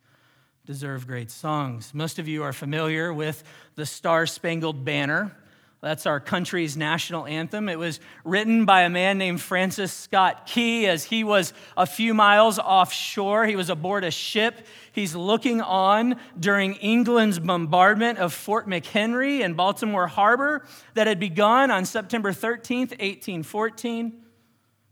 deserve 0.65 1.07
great 1.07 1.31
songs. 1.31 1.93
Most 1.93 2.19
of 2.19 2.27
you 2.27 2.43
are 2.43 2.53
familiar 2.53 3.11
with 3.11 3.43
the 3.75 3.85
Star 3.85 4.25
Spangled 4.25 4.85
Banner. 4.85 5.35
That's 5.83 6.05
our 6.05 6.21
country's 6.21 6.77
national 6.77 7.25
anthem. 7.25 7.67
It 7.67 7.77
was 7.77 7.99
written 8.23 8.63
by 8.63 8.83
a 8.83 8.89
man 8.89 9.17
named 9.17 9.41
Francis 9.41 9.91
Scott 9.91 10.45
Key 10.45 10.87
as 10.87 11.03
he 11.03 11.25
was 11.25 11.51
a 11.75 11.85
few 11.85 12.13
miles 12.13 12.57
offshore. 12.57 13.45
He 13.45 13.57
was 13.57 13.69
aboard 13.69 14.05
a 14.05 14.09
ship. 14.09 14.65
He's 14.93 15.13
looking 15.13 15.59
on 15.59 16.15
during 16.39 16.75
England's 16.75 17.37
bombardment 17.37 18.17
of 18.17 18.33
Fort 18.33 18.65
McHenry 18.65 19.41
in 19.41 19.55
Baltimore 19.55 20.07
Harbor 20.07 20.65
that 20.93 21.07
had 21.07 21.19
begun 21.19 21.69
on 21.69 21.83
September 21.83 22.31
13th, 22.31 22.91
1814. 22.91 24.23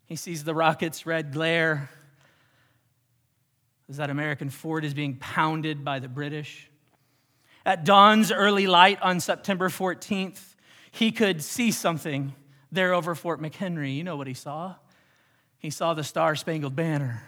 He 0.07 0.17
sees 0.17 0.43
the 0.43 0.53
rocket's 0.53 1.05
red 1.05 1.31
glare 1.31 1.89
as 3.87 3.95
that 3.95 4.09
American 4.09 4.49
fort 4.49 4.83
is 4.83 4.93
being 4.93 5.15
pounded 5.15 5.85
by 5.85 5.99
the 5.99 6.09
British. 6.09 6.69
At 7.65 7.85
dawn's 7.85 8.29
early 8.29 8.67
light 8.67 9.01
on 9.01 9.21
September 9.21 9.69
14th, 9.69 10.50
he 10.91 11.11
could 11.11 11.41
see 11.41 11.71
something 11.71 12.33
there 12.71 12.93
over 12.93 13.15
Fort 13.15 13.41
McHenry. 13.41 13.95
You 13.95 14.03
know 14.03 14.17
what 14.17 14.27
he 14.27 14.33
saw? 14.33 14.75
He 15.57 15.69
saw 15.69 15.93
the 15.93 16.03
Star 16.03 16.35
Spangled 16.35 16.75
Banner. 16.75 17.23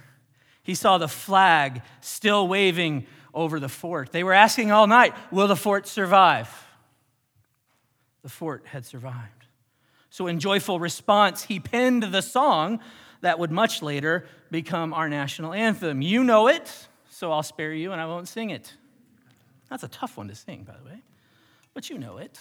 He 0.63 0.75
saw 0.75 0.97
the 0.97 1.07
flag 1.07 1.81
still 2.01 2.47
waving 2.47 3.05
over 3.33 3.59
the 3.59 3.69
fort. 3.69 4.11
They 4.11 4.23
were 4.23 4.33
asking 4.33 4.71
all 4.71 4.87
night, 4.87 5.13
Will 5.31 5.47
the 5.47 5.55
fort 5.55 5.87
survive? 5.87 6.49
The 8.21 8.29
fort 8.29 8.65
had 8.67 8.85
survived. 8.85 9.47
So, 10.09 10.27
in 10.27 10.39
joyful 10.39 10.79
response, 10.79 11.43
he 11.43 11.59
penned 11.59 12.03
the 12.03 12.21
song 12.21 12.79
that 13.21 13.39
would 13.39 13.51
much 13.51 13.81
later 13.81 14.25
become 14.51 14.93
our 14.93 15.09
national 15.09 15.53
anthem. 15.53 16.01
You 16.01 16.23
know 16.23 16.47
it, 16.47 16.87
so 17.09 17.31
I'll 17.31 17.43
spare 17.43 17.73
you 17.73 17.91
and 17.91 17.99
I 17.99 18.05
won't 18.05 18.27
sing 18.27 18.51
it. 18.51 18.73
That's 19.69 19.83
a 19.83 19.87
tough 19.87 20.17
one 20.17 20.27
to 20.27 20.35
sing, 20.35 20.63
by 20.63 20.75
the 20.77 20.85
way, 20.85 21.01
but 21.73 21.89
you 21.89 21.97
know 21.97 22.17
it. 22.17 22.39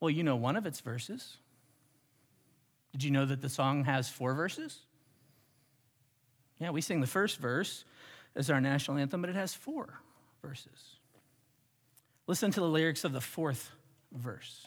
Well, 0.00 0.10
you 0.10 0.22
know 0.22 0.36
one 0.36 0.56
of 0.56 0.66
its 0.66 0.80
verses. 0.80 1.36
Did 2.92 3.04
you 3.04 3.10
know 3.10 3.26
that 3.26 3.40
the 3.40 3.48
song 3.48 3.84
has 3.84 4.08
four 4.08 4.34
verses? 4.34 4.80
Yeah, 6.58 6.70
we 6.70 6.80
sing 6.80 7.00
the 7.00 7.06
first 7.06 7.38
verse 7.38 7.84
as 8.34 8.50
our 8.50 8.60
national 8.60 8.98
anthem, 8.98 9.20
but 9.20 9.30
it 9.30 9.36
has 9.36 9.54
four 9.54 10.00
verses. 10.42 10.96
Listen 12.26 12.50
to 12.50 12.60
the 12.60 12.68
lyrics 12.68 13.04
of 13.04 13.12
the 13.12 13.20
fourth 13.20 13.70
verse. 14.12 14.66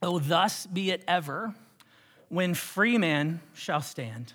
Oh, 0.00 0.18
thus 0.18 0.66
be 0.66 0.90
it 0.90 1.02
ever 1.08 1.54
when 2.28 2.54
free 2.54 2.98
man 2.98 3.40
shall 3.54 3.80
stand 3.80 4.32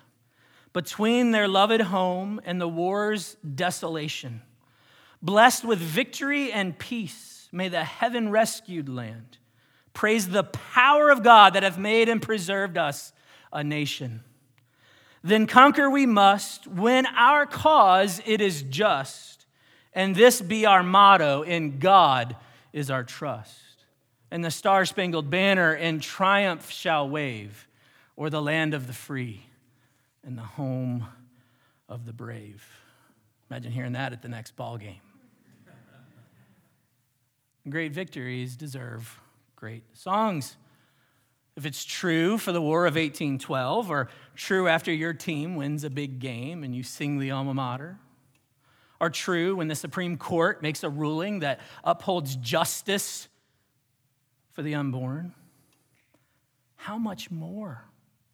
between 0.74 1.30
their 1.30 1.48
loved 1.48 1.80
home 1.80 2.40
and 2.44 2.60
the 2.60 2.68
war's 2.68 3.36
desolation, 3.54 4.42
blessed 5.22 5.64
with 5.64 5.78
victory 5.78 6.52
and 6.52 6.76
peace 6.76 7.43
May 7.54 7.68
the 7.68 7.84
heaven 7.84 8.30
rescued 8.30 8.88
land 8.88 9.38
praise 9.92 10.28
the 10.28 10.42
power 10.42 11.08
of 11.08 11.22
God 11.22 11.54
that 11.54 11.62
hath 11.62 11.78
made 11.78 12.08
and 12.08 12.20
preserved 12.20 12.76
us 12.76 13.12
a 13.52 13.62
nation. 13.62 14.24
Then 15.22 15.46
conquer 15.46 15.88
we 15.88 16.04
must 16.04 16.66
when 16.66 17.06
our 17.06 17.46
cause 17.46 18.20
it 18.26 18.40
is 18.40 18.62
just, 18.62 19.46
and 19.92 20.16
this 20.16 20.40
be 20.40 20.66
our 20.66 20.82
motto 20.82 21.42
in 21.42 21.78
God 21.78 22.34
is 22.72 22.90
our 22.90 23.04
trust. 23.04 23.84
And 24.32 24.44
the 24.44 24.50
star 24.50 24.84
spangled 24.84 25.30
banner 25.30 25.72
in 25.72 26.00
triumph 26.00 26.72
shall 26.72 27.08
wave, 27.08 27.68
or 28.16 28.30
the 28.30 28.42
land 28.42 28.74
of 28.74 28.88
the 28.88 28.92
free 28.92 29.46
and 30.24 30.36
the 30.36 30.42
home 30.42 31.06
of 31.88 32.04
the 32.04 32.12
brave. 32.12 32.66
Imagine 33.48 33.70
hearing 33.70 33.92
that 33.92 34.12
at 34.12 34.22
the 34.22 34.28
next 34.28 34.56
ball 34.56 34.76
game. 34.76 35.03
Great 37.68 37.92
victories 37.92 38.56
deserve 38.56 39.20
great 39.56 39.84
songs. 39.96 40.56
If 41.56 41.64
it's 41.64 41.84
true 41.84 42.36
for 42.36 42.52
the 42.52 42.60
War 42.60 42.84
of 42.84 42.94
1812, 42.94 43.90
or 43.90 44.08
true 44.34 44.68
after 44.68 44.92
your 44.92 45.14
team 45.14 45.56
wins 45.56 45.82
a 45.84 45.90
big 45.90 46.18
game 46.18 46.62
and 46.62 46.74
you 46.74 46.82
sing 46.82 47.18
the 47.18 47.30
alma 47.30 47.54
mater, 47.54 47.98
or 49.00 49.08
true 49.08 49.56
when 49.56 49.68
the 49.68 49.74
Supreme 49.74 50.16
Court 50.16 50.62
makes 50.62 50.82
a 50.82 50.90
ruling 50.90 51.40
that 51.40 51.60
upholds 51.82 52.36
justice 52.36 53.28
for 54.52 54.62
the 54.62 54.74
unborn, 54.74 55.34
how 56.76 56.98
much 56.98 57.30
more? 57.30 57.84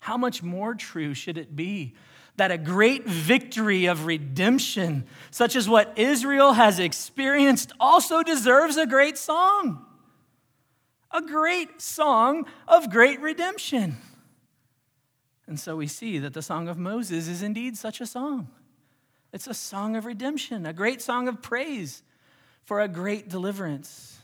How 0.00 0.16
much 0.16 0.42
more 0.42 0.74
true 0.74 1.14
should 1.14 1.38
it 1.38 1.54
be 1.54 1.94
that 2.36 2.50
a 2.50 2.58
great 2.58 3.06
victory 3.06 3.86
of 3.86 4.06
redemption, 4.06 5.06
such 5.30 5.56
as 5.56 5.68
what 5.68 5.98
Israel 5.98 6.52
has 6.54 6.78
experienced, 6.78 7.72
also 7.78 8.22
deserves 8.22 8.76
a 8.76 8.86
great 8.86 9.18
song. 9.18 9.84
A 11.10 11.20
great 11.20 11.82
song 11.82 12.46
of 12.68 12.90
great 12.90 13.20
redemption. 13.20 13.96
And 15.46 15.58
so 15.58 15.76
we 15.76 15.88
see 15.88 16.18
that 16.20 16.32
the 16.32 16.42
Song 16.42 16.68
of 16.68 16.78
Moses 16.78 17.26
is 17.26 17.42
indeed 17.42 17.76
such 17.76 18.00
a 18.00 18.06
song. 18.06 18.48
It's 19.32 19.48
a 19.48 19.54
song 19.54 19.96
of 19.96 20.06
redemption, 20.06 20.64
a 20.64 20.72
great 20.72 21.02
song 21.02 21.26
of 21.26 21.42
praise 21.42 22.02
for 22.62 22.80
a 22.80 22.88
great 22.88 23.28
deliverance. 23.28 24.20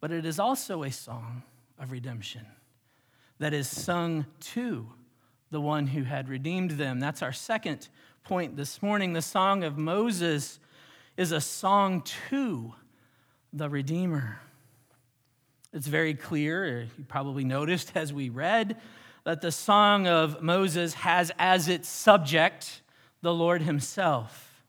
But 0.00 0.12
it 0.12 0.24
is 0.24 0.38
also 0.38 0.84
a 0.84 0.92
song 0.92 1.42
of 1.78 1.90
redemption 1.90 2.46
that 3.38 3.52
is 3.52 3.68
sung 3.68 4.26
to 4.40 4.88
the 5.50 5.60
one 5.60 5.86
who 5.88 6.02
had 6.02 6.28
redeemed 6.28 6.72
them. 6.72 7.00
That's 7.00 7.22
our 7.22 7.32
second 7.32 7.88
point 8.24 8.56
this 8.56 8.82
morning. 8.82 9.14
The 9.14 9.22
Song 9.22 9.64
of 9.64 9.78
Moses 9.78 10.60
is 11.16 11.32
a 11.32 11.40
song 11.40 12.02
to 12.28 12.74
the 13.52 13.68
Redeemer. 13.68 14.40
It's 15.72 15.86
very 15.86 16.14
clear, 16.14 16.82
uh, 16.82 16.94
you 16.98 17.04
probably 17.08 17.44
noticed 17.44 17.92
as 17.94 18.12
we 18.12 18.28
read, 18.28 18.76
that 19.24 19.40
the 19.40 19.52
Song 19.52 20.06
of 20.06 20.42
Moses 20.42 20.94
has 20.94 21.32
as 21.38 21.68
its 21.68 21.88
subject 21.88 22.82
the 23.22 23.32
Lord 23.32 23.62
Himself. 23.62 24.62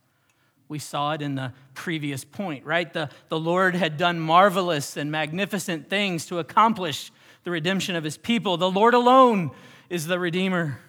We 0.67 0.79
saw 0.79 1.13
it 1.13 1.21
in 1.21 1.35
the 1.35 1.53
previous 1.73 2.23
point, 2.23 2.65
right? 2.65 2.91
The, 2.91 3.09
the 3.29 3.39
Lord 3.39 3.75
had 3.75 3.97
done 3.97 4.19
marvelous 4.19 4.97
and 4.97 5.11
magnificent 5.11 5.89
things 5.89 6.25
to 6.27 6.39
accomplish 6.39 7.11
the 7.43 7.51
redemption 7.51 7.95
of 7.95 8.03
His 8.03 8.17
people. 8.17 8.57
The 8.57 8.71
Lord 8.71 8.93
alone 8.93 9.51
is 9.89 10.07
the 10.07 10.19
Redeemer. 10.19 10.79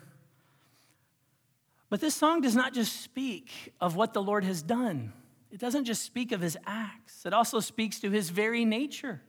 But 1.88 2.00
this 2.00 2.14
song 2.14 2.40
does 2.40 2.54
not 2.54 2.72
just 2.72 3.00
speak 3.02 3.72
of 3.80 3.96
what 3.96 4.12
the 4.12 4.22
Lord 4.22 4.44
has 4.44 4.62
done, 4.62 5.12
it 5.50 5.58
doesn't 5.58 5.86
just 5.86 6.02
speak 6.02 6.30
of 6.30 6.40
his 6.40 6.56
acts, 6.66 7.26
it 7.26 7.32
also 7.32 7.58
speaks 7.60 7.98
to 8.00 8.10
his 8.10 8.30
very 8.30 8.64
nature 8.64 9.20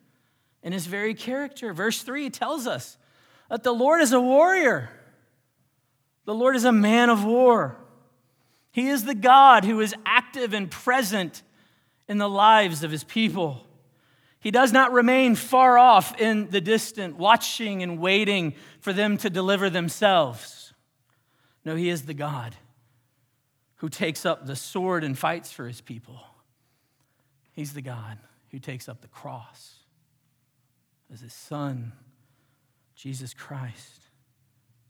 and 0.61 0.73
his 0.73 0.85
very 0.85 1.15
character. 1.15 1.73
Verse 1.73 2.03
3 2.03 2.29
tells 2.29 2.67
us 2.67 2.97
that 3.49 3.63
the 3.63 3.71
Lord 3.71 4.01
is 4.01 4.11
a 4.11 4.21
warrior, 4.21 4.89
the 6.25 6.35
Lord 6.35 6.55
is 6.55 6.65
a 6.65 6.71
man 6.71 7.09
of 7.09 7.25
war. 7.25 7.77
He 8.73 8.87
is 8.87 9.03
the 9.03 9.15
God 9.15 9.65
who 9.65 9.81
is 9.81 9.93
active 10.05 10.53
and 10.53 10.71
present 10.71 11.43
in 12.07 12.19
the 12.19 12.29
lives 12.29 12.83
of 12.83 12.91
his 12.91 13.03
people. 13.03 13.65
He 14.41 14.49
does 14.49 14.73
not 14.73 14.91
remain 14.91 15.35
far 15.35 15.77
off 15.77 16.19
in 16.19 16.49
the 16.49 16.61
distant, 16.61 17.15
watching 17.15 17.83
and 17.83 17.99
waiting 17.99 18.55
for 18.79 18.91
them 18.91 19.17
to 19.17 19.29
deliver 19.29 19.69
themselves. 19.69 20.73
No, 21.63 21.75
He 21.75 21.89
is 21.89 22.03
the 22.03 22.15
God 22.15 22.55
who 23.77 23.87
takes 23.87 24.25
up 24.25 24.45
the 24.47 24.55
sword 24.55 25.03
and 25.03 25.17
fights 25.17 25.51
for 25.51 25.67
His 25.67 25.79
people. 25.79 26.19
He's 27.51 27.73
the 27.73 27.83
God 27.83 28.17
who 28.49 28.57
takes 28.57 28.89
up 28.89 29.01
the 29.01 29.07
cross 29.07 29.75
as 31.13 31.21
His 31.21 31.33
Son, 31.33 31.91
Jesus 32.95 33.35
Christ, 33.35 34.07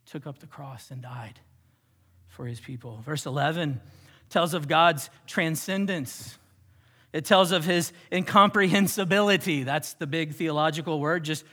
took 0.05 0.25
up 0.25 0.39
the 0.39 0.47
cross 0.47 0.91
and 0.91 1.01
died 1.01 1.41
for 2.27 2.45
His 2.45 2.61
people. 2.61 3.01
Verse 3.03 3.25
11 3.25 3.81
tells 4.29 4.53
of 4.53 4.69
God's 4.69 5.09
transcendence. 5.27 6.37
It 7.13 7.25
tells 7.25 7.51
of 7.51 7.65
his 7.65 7.91
incomprehensibility. 8.11 9.63
That's 9.63 9.93
the 9.93 10.07
big 10.07 10.33
theological 10.33 10.99
word. 10.99 11.23
Just 11.23 11.43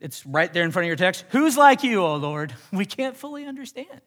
it's 0.00 0.24
right 0.24 0.50
there 0.52 0.64
in 0.64 0.70
front 0.70 0.84
of 0.84 0.88
your 0.88 0.96
text. 0.96 1.24
Who's 1.30 1.56
like 1.56 1.84
you, 1.84 2.02
O 2.02 2.16
Lord? 2.16 2.54
We 2.72 2.86
can't 2.86 3.16
fully 3.16 3.44
understand. 3.44 4.00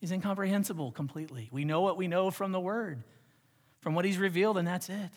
He's 0.00 0.10
incomprehensible 0.10 0.92
completely. 0.92 1.48
We 1.52 1.64
know 1.64 1.80
what 1.80 1.96
we 1.96 2.08
know 2.08 2.30
from 2.30 2.52
the 2.52 2.60
word, 2.60 3.02
from 3.80 3.94
what 3.94 4.04
he's 4.04 4.18
revealed, 4.18 4.58
and 4.58 4.66
that's 4.66 4.88
it. 4.88 5.10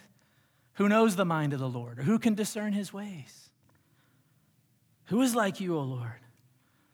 Who 0.73 0.87
knows 0.87 1.15
the 1.15 1.25
mind 1.25 1.53
of 1.53 1.59
the 1.59 1.69
Lord? 1.69 1.99
Or 1.99 2.03
who 2.03 2.19
can 2.19 2.35
discern 2.35 2.73
his 2.73 2.93
ways? 2.93 3.49
Who 5.05 5.21
is 5.21 5.35
like 5.35 5.59
you, 5.59 5.77
O 5.77 5.81
Lord? 5.81 6.21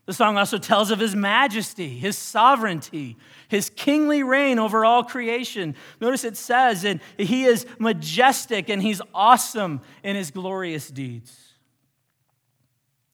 The 0.08 0.14
song 0.14 0.38
also 0.38 0.58
tells 0.58 0.90
of 0.90 1.00
his 1.00 1.16
majesty, 1.18 1.90
his 1.90 2.18
sovereignty, 2.18 3.18
his 3.50 3.70
kingly 3.70 4.24
reign 4.24 4.58
over 4.58 4.86
all 4.86 5.04
creation. 5.04 5.76
Notice 6.00 6.24
it 6.24 6.38
says, 6.38 6.86
and 6.86 7.02
he 7.18 7.44
is 7.44 7.66
majestic 7.78 8.70
and 8.70 8.82
he's 8.82 9.02
awesome 9.14 9.82
in 10.04 10.16
his 10.16 10.32
glorious 10.32 10.88
deeds. 10.90 11.38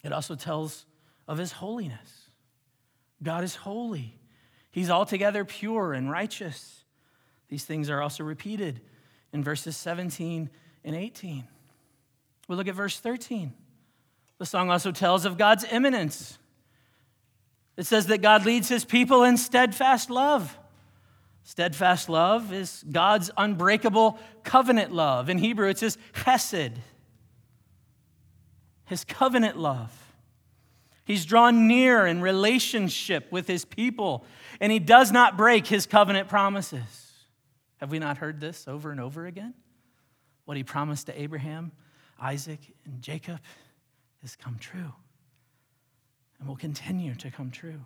It 0.03 0.13
also 0.13 0.35
tells 0.35 0.85
of 1.27 1.39
his 1.39 1.53
holiness. 1.53 2.29
God 3.23 3.43
is 3.43 3.55
holy. 3.55 4.19
He's 4.69 4.91
altogether 4.91 5.43
pure 5.45 5.93
and 5.93 6.11
righteous. 6.11 6.85
These 7.49 7.65
things 7.65 7.89
are 7.89 8.03
also 8.03 8.23
repeated 8.23 8.81
in 9.31 9.43
verses 9.43 9.75
17 9.77 10.47
and 10.83 10.95
18. 10.95 11.47
We 12.47 12.55
look 12.55 12.67
at 12.67 12.75
verse 12.75 12.99
13. 12.99 13.51
The 14.37 14.45
song 14.45 14.69
also 14.69 14.91
tells 14.91 15.25
of 15.25 15.39
God's 15.39 15.65
immanence. 15.71 16.37
It 17.75 17.85
says 17.85 18.07
that 18.07 18.21
God 18.21 18.45
leads 18.45 18.69
his 18.69 18.85
people 18.85 19.23
in 19.23 19.37
steadfast 19.37 20.09
love. 20.09 20.57
Steadfast 21.43 22.07
love 22.07 22.53
is 22.53 22.83
God's 22.89 23.31
unbreakable 23.35 24.17
covenant 24.43 24.93
love. 24.93 25.29
In 25.29 25.37
Hebrew, 25.37 25.69
it 25.69 25.79
says 25.79 25.97
chesed, 26.13 26.75
his 28.85 29.03
covenant 29.03 29.57
love. 29.57 29.91
He's 31.05 31.25
drawn 31.25 31.67
near 31.67 32.05
in 32.05 32.21
relationship 32.21 33.29
with 33.29 33.45
his 33.45 33.65
people, 33.65 34.25
and 34.61 34.71
he 34.71 34.79
does 34.79 35.11
not 35.11 35.35
break 35.35 35.67
his 35.67 35.85
covenant 35.85 36.29
promises. 36.29 37.11
Have 37.77 37.91
we 37.91 37.99
not 37.99 38.17
heard 38.17 38.39
this 38.39 38.65
over 38.67 38.91
and 38.91 39.01
over 39.01 39.25
again? 39.25 39.53
What 40.45 40.55
he 40.55 40.63
promised 40.63 41.07
to 41.07 41.21
Abraham, 41.21 41.73
Isaac, 42.21 42.59
and 42.85 43.01
Jacob 43.01 43.39
has 44.21 44.37
come 44.37 44.57
true 44.59 44.93
and 46.43 46.49
will 46.49 46.57
continue 46.57 47.15
to 47.15 47.31
come 47.31 47.51
true. 47.51 47.79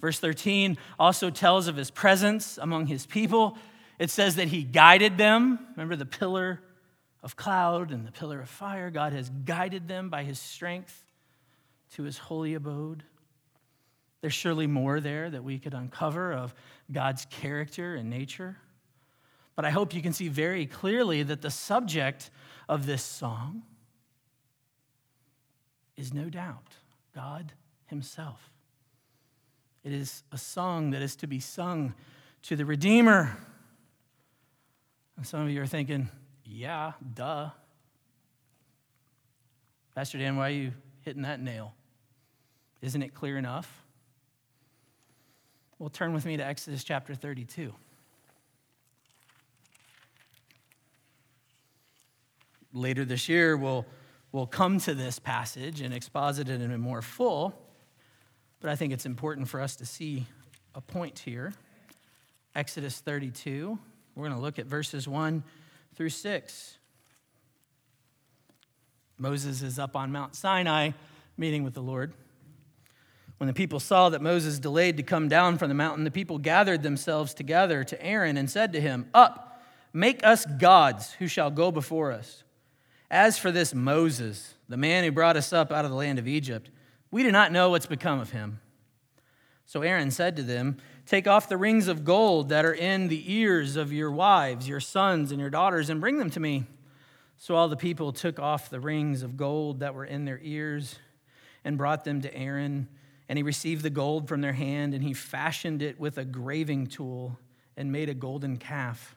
Verse 0.00 0.20
13 0.20 0.78
also 0.96 1.28
tells 1.28 1.66
of 1.66 1.74
his 1.74 1.90
presence 1.90 2.56
among 2.56 2.86
his 2.86 3.04
people. 3.04 3.58
It 3.98 4.10
says 4.10 4.36
that 4.36 4.46
he 4.46 4.62
guided 4.62 5.18
them. 5.18 5.58
Remember 5.72 5.96
the 5.96 6.06
pillar 6.06 6.60
of 7.20 7.34
cloud 7.34 7.90
and 7.90 8.06
the 8.06 8.12
pillar 8.12 8.40
of 8.40 8.48
fire? 8.48 8.90
God 8.90 9.12
has 9.12 9.28
guided 9.44 9.88
them 9.88 10.08
by 10.08 10.22
his 10.22 10.38
strength 10.38 11.04
to 11.94 12.04
his 12.04 12.16
holy 12.16 12.54
abode. 12.54 13.02
There's 14.20 14.34
surely 14.34 14.68
more 14.68 15.00
there 15.00 15.28
that 15.28 15.42
we 15.42 15.58
could 15.58 15.74
uncover 15.74 16.32
of 16.32 16.54
God's 16.92 17.24
character 17.24 17.96
and 17.96 18.08
nature. 18.08 18.56
But 19.56 19.64
I 19.64 19.70
hope 19.70 19.94
you 19.94 20.02
can 20.02 20.12
see 20.12 20.28
very 20.28 20.64
clearly 20.64 21.24
that 21.24 21.42
the 21.42 21.50
subject 21.50 22.30
of 22.68 22.86
this 22.86 23.02
song 23.02 23.62
is 25.96 26.14
no 26.14 26.30
doubt 26.30 26.76
God 27.14 27.52
Himself. 27.86 28.50
It 29.84 29.92
is 29.92 30.22
a 30.32 30.38
song 30.38 30.90
that 30.90 31.02
is 31.02 31.16
to 31.16 31.26
be 31.26 31.40
sung 31.40 31.94
to 32.42 32.56
the 32.56 32.64
Redeemer. 32.64 33.36
And 35.16 35.26
some 35.26 35.40
of 35.40 35.50
you 35.50 35.62
are 35.62 35.66
thinking, 35.66 36.08
yeah, 36.44 36.92
duh. 37.14 37.50
Pastor 39.94 40.18
Dan, 40.18 40.36
why 40.36 40.48
are 40.48 40.52
you 40.52 40.72
hitting 41.02 41.22
that 41.22 41.40
nail? 41.40 41.74
Isn't 42.82 43.02
it 43.02 43.14
clear 43.14 43.36
enough? 43.36 43.84
Well, 45.78 45.90
turn 45.90 46.12
with 46.12 46.24
me 46.24 46.36
to 46.36 46.44
Exodus 46.44 46.84
chapter 46.84 47.14
32. 47.14 47.72
Later 52.72 53.04
this 53.04 53.28
year, 53.28 53.56
we'll, 53.56 53.86
we'll 54.38 54.46
come 54.46 54.78
to 54.78 54.94
this 54.94 55.18
passage 55.18 55.80
and 55.80 55.92
exposit 55.92 56.48
it 56.48 56.62
in 56.62 56.70
a 56.70 56.78
more 56.78 57.02
full, 57.02 57.60
but 58.60 58.70
I 58.70 58.76
think 58.76 58.92
it's 58.92 59.04
important 59.04 59.48
for 59.48 59.60
us 59.60 59.74
to 59.74 59.84
see 59.84 60.26
a 60.76 60.80
point 60.80 61.18
here. 61.18 61.52
Exodus 62.54 63.00
32, 63.00 63.76
we're 64.14 64.22
going 64.22 64.36
to 64.36 64.40
look 64.40 64.60
at 64.60 64.66
verses 64.66 65.08
1 65.08 65.42
through 65.96 66.10
6. 66.10 66.78
Moses 69.18 69.60
is 69.60 69.76
up 69.76 69.96
on 69.96 70.12
Mount 70.12 70.36
Sinai 70.36 70.92
meeting 71.36 71.64
with 71.64 71.74
the 71.74 71.82
Lord. 71.82 72.12
When 73.38 73.48
the 73.48 73.54
people 73.54 73.80
saw 73.80 74.08
that 74.10 74.22
Moses 74.22 74.60
delayed 74.60 74.98
to 74.98 75.02
come 75.02 75.26
down 75.26 75.58
from 75.58 75.68
the 75.68 75.74
mountain, 75.74 76.04
the 76.04 76.12
people 76.12 76.38
gathered 76.38 76.84
themselves 76.84 77.34
together 77.34 77.82
to 77.82 78.00
Aaron 78.00 78.36
and 78.36 78.48
said 78.48 78.72
to 78.74 78.80
him, 78.80 79.08
Up, 79.12 79.60
make 79.92 80.24
us 80.24 80.46
gods 80.46 81.14
who 81.14 81.26
shall 81.26 81.50
go 81.50 81.72
before 81.72 82.12
us. 82.12 82.44
As 83.10 83.38
for 83.38 83.50
this 83.50 83.74
Moses, 83.74 84.54
the 84.68 84.76
man 84.76 85.04
who 85.04 85.10
brought 85.10 85.36
us 85.36 85.52
up 85.52 85.72
out 85.72 85.84
of 85.84 85.90
the 85.90 85.96
land 85.96 86.18
of 86.18 86.28
Egypt, 86.28 86.70
we 87.10 87.22
do 87.22 87.32
not 87.32 87.52
know 87.52 87.70
what's 87.70 87.86
become 87.86 88.20
of 88.20 88.30
him. 88.30 88.60
So 89.64 89.82
Aaron 89.82 90.10
said 90.10 90.36
to 90.36 90.42
them, 90.42 90.78
Take 91.06 91.26
off 91.26 91.48
the 91.48 91.56
rings 91.56 91.88
of 91.88 92.04
gold 92.04 92.50
that 92.50 92.64
are 92.64 92.72
in 92.72 93.08
the 93.08 93.32
ears 93.32 93.76
of 93.76 93.92
your 93.92 94.10
wives, 94.10 94.68
your 94.68 94.80
sons, 94.80 95.30
and 95.30 95.40
your 95.40 95.50
daughters, 95.50 95.88
and 95.88 96.00
bring 96.00 96.18
them 96.18 96.30
to 96.30 96.40
me. 96.40 96.66
So 97.38 97.54
all 97.54 97.68
the 97.68 97.76
people 97.76 98.12
took 98.12 98.38
off 98.38 98.68
the 98.68 98.80
rings 98.80 99.22
of 99.22 99.36
gold 99.36 99.80
that 99.80 99.94
were 99.94 100.04
in 100.04 100.24
their 100.24 100.40
ears 100.42 100.98
and 101.64 101.78
brought 101.78 102.04
them 102.04 102.20
to 102.22 102.34
Aaron. 102.34 102.88
And 103.28 103.38
he 103.38 103.42
received 103.42 103.82
the 103.82 103.90
gold 103.90 104.26
from 104.26 104.40
their 104.40 104.54
hand, 104.54 104.92
and 104.94 105.02
he 105.02 105.12
fashioned 105.12 105.82
it 105.82 106.00
with 106.00 106.18
a 106.18 106.24
graving 106.24 106.86
tool 106.86 107.38
and 107.76 107.92
made 107.92 108.08
a 108.08 108.14
golden 108.14 108.56
calf. 108.56 109.14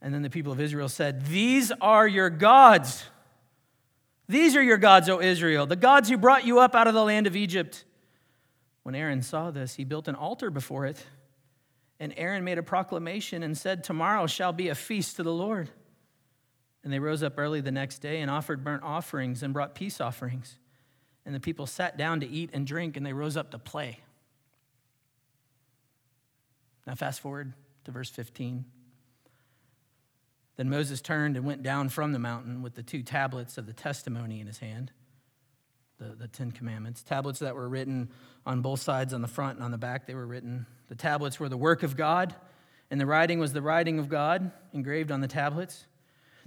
And 0.00 0.14
then 0.14 0.22
the 0.22 0.30
people 0.30 0.52
of 0.52 0.60
Israel 0.60 0.88
said, 0.88 1.26
These 1.26 1.72
are 1.80 2.06
your 2.06 2.30
gods. 2.30 3.04
These 4.28 4.56
are 4.56 4.62
your 4.62 4.76
gods, 4.76 5.08
O 5.08 5.20
Israel, 5.20 5.66
the 5.66 5.76
gods 5.76 6.08
who 6.08 6.18
brought 6.18 6.44
you 6.44 6.60
up 6.60 6.74
out 6.74 6.86
of 6.86 6.94
the 6.94 7.02
land 7.02 7.26
of 7.26 7.34
Egypt. 7.34 7.84
When 8.82 8.94
Aaron 8.94 9.22
saw 9.22 9.50
this, 9.50 9.74
he 9.74 9.84
built 9.84 10.06
an 10.06 10.14
altar 10.14 10.50
before 10.50 10.86
it. 10.86 11.04
And 12.00 12.14
Aaron 12.16 12.44
made 12.44 12.58
a 12.58 12.62
proclamation 12.62 13.42
and 13.42 13.56
said, 13.56 13.82
Tomorrow 13.82 14.26
shall 14.26 14.52
be 14.52 14.68
a 14.68 14.74
feast 14.74 15.16
to 15.16 15.22
the 15.22 15.32
Lord. 15.32 15.70
And 16.84 16.92
they 16.92 17.00
rose 17.00 17.22
up 17.22 17.34
early 17.38 17.60
the 17.60 17.72
next 17.72 17.98
day 17.98 18.20
and 18.20 18.30
offered 18.30 18.62
burnt 18.62 18.84
offerings 18.84 19.42
and 19.42 19.52
brought 19.52 19.74
peace 19.74 20.00
offerings. 20.00 20.58
And 21.26 21.34
the 21.34 21.40
people 21.40 21.66
sat 21.66 21.96
down 21.96 22.20
to 22.20 22.28
eat 22.28 22.50
and 22.52 22.66
drink, 22.66 22.96
and 22.96 23.04
they 23.04 23.12
rose 23.12 23.36
up 23.36 23.50
to 23.50 23.58
play. 23.58 23.98
Now, 26.86 26.94
fast 26.94 27.20
forward 27.20 27.52
to 27.84 27.90
verse 27.90 28.08
15. 28.08 28.64
Then 30.58 30.68
Moses 30.68 31.00
turned 31.00 31.36
and 31.36 31.46
went 31.46 31.62
down 31.62 31.88
from 31.88 32.12
the 32.12 32.18
mountain 32.18 32.62
with 32.62 32.74
the 32.74 32.82
two 32.82 33.02
tablets 33.02 33.58
of 33.58 33.66
the 33.66 33.72
testimony 33.72 34.40
in 34.40 34.48
his 34.48 34.58
hand, 34.58 34.90
the, 35.98 36.16
the 36.16 36.26
Ten 36.26 36.50
Commandments, 36.50 37.04
tablets 37.04 37.38
that 37.38 37.54
were 37.54 37.68
written 37.68 38.10
on 38.44 38.60
both 38.60 38.80
sides, 38.80 39.14
on 39.14 39.22
the 39.22 39.28
front 39.28 39.54
and 39.54 39.64
on 39.64 39.70
the 39.70 39.78
back, 39.78 40.06
they 40.06 40.16
were 40.16 40.26
written. 40.26 40.66
The 40.88 40.96
tablets 40.96 41.38
were 41.38 41.48
the 41.48 41.56
work 41.56 41.84
of 41.84 41.96
God, 41.96 42.34
and 42.90 43.00
the 43.00 43.06
writing 43.06 43.38
was 43.38 43.52
the 43.52 43.62
writing 43.62 44.00
of 44.00 44.08
God 44.08 44.50
engraved 44.72 45.12
on 45.12 45.20
the 45.20 45.28
tablets. 45.28 45.86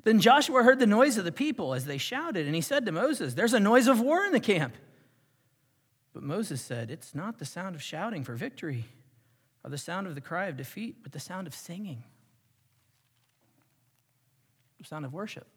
Then 0.04 0.20
Joshua 0.20 0.64
heard 0.64 0.80
the 0.80 0.88
noise 0.88 1.18
of 1.18 1.24
the 1.24 1.32
people 1.32 1.74
as 1.74 1.86
they 1.86 1.98
shouted, 1.98 2.46
and 2.46 2.54
he 2.54 2.62
said 2.62 2.86
to 2.88 2.92
Moses, 2.92 3.34
There's 3.34 3.54
a 3.54 3.62
noise 3.62 3.88
of 3.88 4.02
war 4.02 4.26
in 4.26 4.34
the 4.34 4.42
camp. 4.42 4.76
But 6.14 6.24
Moses 6.24 6.62
said, 6.62 6.92
It's 6.92 7.16
not 7.16 7.40
the 7.40 7.46
sound 7.46 7.76
of 7.76 7.82
shouting 7.82 8.26
for 8.26 8.36
victory 8.36 8.88
or 9.64 9.70
the 9.70 9.78
sound 9.78 10.06
of 10.06 10.16
the 10.16 10.22
cry 10.22 10.48
of 10.48 10.58
defeat, 10.58 10.98
but 11.02 11.14
the 11.14 11.20
sound 11.20 11.48
of 11.48 11.56
singing, 11.56 12.04
sound 14.84 15.06
of 15.06 15.14
worship 15.14 15.48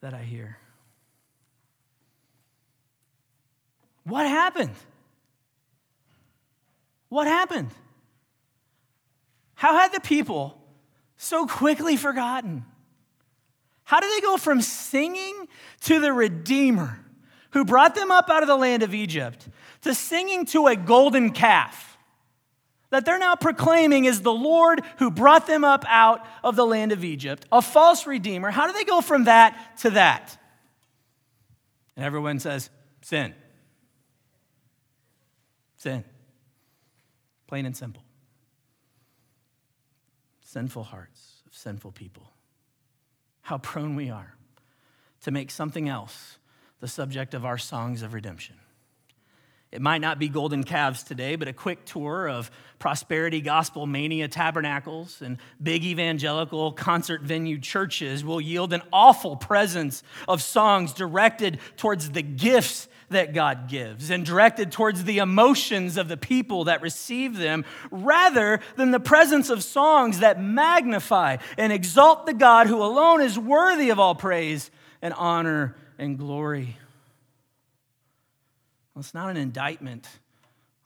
that 0.00 0.14
I 0.14 0.22
hear. 0.22 0.58
What 4.04 4.26
happened? 4.26 4.74
What 7.08 7.26
happened? 7.26 7.70
How 9.54 9.76
had 9.76 9.92
the 9.92 10.00
people 10.00 10.56
so 11.16 11.46
quickly 11.46 11.96
forgotten? 11.96 12.64
How 13.84 14.00
do 14.00 14.08
they 14.08 14.20
go 14.20 14.36
from 14.36 14.62
singing 14.62 15.48
to 15.82 16.00
the 16.00 16.12
Redeemer 16.12 17.04
who 17.50 17.64
brought 17.64 17.94
them 17.94 18.10
up 18.10 18.30
out 18.30 18.42
of 18.42 18.48
the 18.48 18.56
land 18.56 18.82
of 18.82 18.94
Egypt 18.94 19.48
to 19.82 19.94
singing 19.94 20.46
to 20.46 20.68
a 20.68 20.76
golden 20.76 21.30
calf 21.30 21.89
that 22.90 23.04
they're 23.04 23.18
now 23.18 23.36
proclaiming 23.36 24.04
is 24.04 24.22
the 24.22 24.32
Lord 24.32 24.82
who 24.98 25.10
brought 25.10 25.46
them 25.46 25.64
up 25.64 25.84
out 25.88 26.24
of 26.44 26.56
the 26.56 26.66
land 26.66 26.92
of 26.92 27.04
Egypt, 27.04 27.46
a 27.50 27.62
false 27.62 28.06
Redeemer? 28.06 28.50
How 28.50 28.66
do 28.66 28.72
they 28.72 28.84
go 28.84 29.00
from 29.00 29.24
that 29.24 29.78
to 29.78 29.90
that? 29.90 30.36
And 31.96 32.04
everyone 32.04 32.38
says, 32.38 32.70
sin. 33.02 33.34
Sin. 35.76 36.04
Plain 37.46 37.66
and 37.66 37.76
simple. 37.76 38.02
Sinful 40.44 40.84
hearts 40.84 41.42
of 41.46 41.54
sinful 41.54 41.92
people 41.92 42.30
how 43.50 43.58
prone 43.58 43.96
we 43.96 44.08
are 44.08 44.36
to 45.20 45.32
make 45.32 45.50
something 45.50 45.88
else 45.88 46.38
the 46.78 46.86
subject 46.86 47.34
of 47.34 47.44
our 47.44 47.58
songs 47.58 48.00
of 48.00 48.14
redemption. 48.14 48.54
It 49.72 49.80
might 49.80 50.00
not 50.00 50.18
be 50.18 50.28
golden 50.28 50.64
calves 50.64 51.04
today, 51.04 51.36
but 51.36 51.46
a 51.46 51.52
quick 51.52 51.84
tour 51.84 52.28
of 52.28 52.50
prosperity 52.80 53.40
gospel 53.40 53.86
mania 53.86 54.26
tabernacles 54.26 55.22
and 55.22 55.38
big 55.62 55.84
evangelical 55.84 56.72
concert 56.72 57.20
venue 57.20 57.58
churches 57.58 58.24
will 58.24 58.40
yield 58.40 58.72
an 58.72 58.82
awful 58.92 59.36
presence 59.36 60.02
of 60.26 60.42
songs 60.42 60.92
directed 60.92 61.60
towards 61.76 62.10
the 62.10 62.22
gifts 62.22 62.88
that 63.10 63.34
God 63.34 63.68
gives 63.68 64.10
and 64.10 64.24
directed 64.24 64.72
towards 64.72 65.04
the 65.04 65.18
emotions 65.18 65.96
of 65.96 66.08
the 66.08 66.16
people 66.16 66.64
that 66.64 66.82
receive 66.82 67.36
them 67.36 67.64
rather 67.90 68.60
than 68.76 68.90
the 68.90 69.00
presence 69.00 69.50
of 69.50 69.62
songs 69.62 70.20
that 70.20 70.40
magnify 70.40 71.36
and 71.58 71.72
exalt 71.72 72.26
the 72.26 72.34
God 72.34 72.66
who 72.66 72.82
alone 72.82 73.20
is 73.20 73.38
worthy 73.38 73.90
of 73.90 74.00
all 74.00 74.14
praise 74.14 74.70
and 75.02 75.12
honor 75.14 75.76
and 75.98 76.18
glory. 76.18 76.76
Well, 78.94 79.00
it's 79.00 79.14
not 79.14 79.30
an 79.30 79.36
indictment 79.36 80.08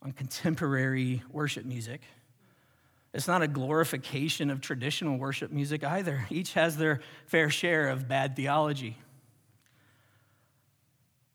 on 0.02 0.12
contemporary 0.12 1.22
worship 1.30 1.64
music. 1.64 2.02
It's 3.14 3.28
not 3.28 3.42
a 3.42 3.48
glorification 3.48 4.50
of 4.50 4.60
traditional 4.60 5.16
worship 5.16 5.50
music 5.50 5.84
either. 5.84 6.26
Each 6.30 6.52
has 6.54 6.76
their 6.76 7.00
fair 7.26 7.48
share 7.48 7.88
of 7.88 8.08
bad 8.08 8.36
theology. 8.36 8.98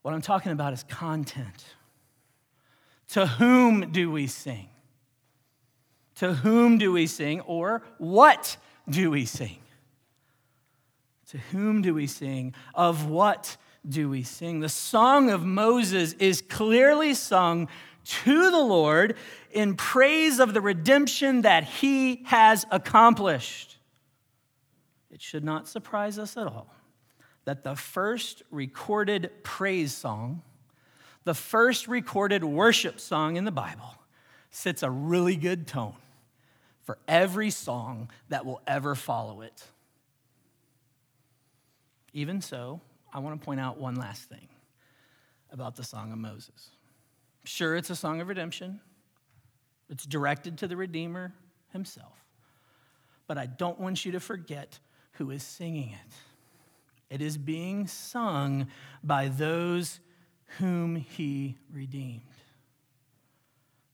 What 0.01 0.13
I'm 0.13 0.21
talking 0.21 0.51
about 0.51 0.73
is 0.73 0.83
content. 0.83 1.65
To 3.09 3.25
whom 3.25 3.91
do 3.91 4.11
we 4.11 4.27
sing? 4.27 4.69
To 6.15 6.33
whom 6.33 6.77
do 6.77 6.91
we 6.91 7.07
sing? 7.07 7.41
Or 7.41 7.81
what 7.97 8.57
do 8.87 9.09
we 9.09 9.25
sing? 9.25 9.57
To 11.29 11.37
whom 11.37 11.81
do 11.81 11.93
we 11.93 12.07
sing? 12.07 12.53
Of 12.75 13.07
what 13.07 13.57
do 13.87 14.09
we 14.09 14.23
sing? 14.23 14.59
The 14.59 14.69
song 14.69 15.29
of 15.29 15.45
Moses 15.45 16.13
is 16.13 16.41
clearly 16.41 17.13
sung 17.13 17.67
to 18.03 18.51
the 18.51 18.59
Lord 18.59 19.15
in 19.51 19.75
praise 19.75 20.39
of 20.39 20.53
the 20.53 20.61
redemption 20.61 21.41
that 21.41 21.63
he 21.63 22.23
has 22.25 22.65
accomplished. 22.71 23.77
It 25.11 25.21
should 25.21 25.43
not 25.43 25.67
surprise 25.67 26.19
us 26.19 26.37
at 26.37 26.47
all 26.47 26.73
that 27.45 27.63
the 27.63 27.75
first 27.75 28.43
recorded 28.51 29.31
praise 29.43 29.93
song, 29.93 30.41
the 31.23 31.33
first 31.33 31.87
recorded 31.87 32.43
worship 32.43 32.99
song 32.99 33.37
in 33.37 33.45
the 33.45 33.51
Bible, 33.51 33.95
sets 34.51 34.83
a 34.83 34.89
really 34.89 35.35
good 35.35 35.67
tone 35.67 35.95
for 36.83 36.97
every 37.07 37.49
song 37.49 38.09
that 38.29 38.45
will 38.45 38.61
ever 38.67 38.95
follow 38.95 39.41
it. 39.41 39.63
Even 42.13 42.41
so, 42.41 42.81
I 43.13 43.19
want 43.19 43.39
to 43.39 43.45
point 43.45 43.59
out 43.59 43.77
one 43.77 43.95
last 43.95 44.23
thing 44.29 44.47
about 45.51 45.75
the 45.75 45.83
Song 45.83 46.11
of 46.11 46.17
Moses. 46.17 46.69
Sure, 47.43 47.75
it's 47.75 47.89
a 47.89 47.95
song 47.95 48.21
of 48.21 48.27
redemption, 48.27 48.79
it's 49.89 50.05
directed 50.05 50.57
to 50.59 50.67
the 50.67 50.77
Redeemer 50.77 51.33
himself. 51.71 52.25
But 53.27 53.37
I 53.37 53.45
don't 53.45 53.79
want 53.79 54.05
you 54.05 54.11
to 54.13 54.19
forget 54.19 54.79
who 55.13 55.31
is 55.31 55.43
singing 55.43 55.91
it. 55.91 57.13
It 57.13 57.21
is 57.21 57.37
being 57.37 57.87
sung 57.87 58.67
by 59.03 59.29
those 59.29 59.99
whom 60.57 60.95
he 60.95 61.57
redeemed. 61.71 62.21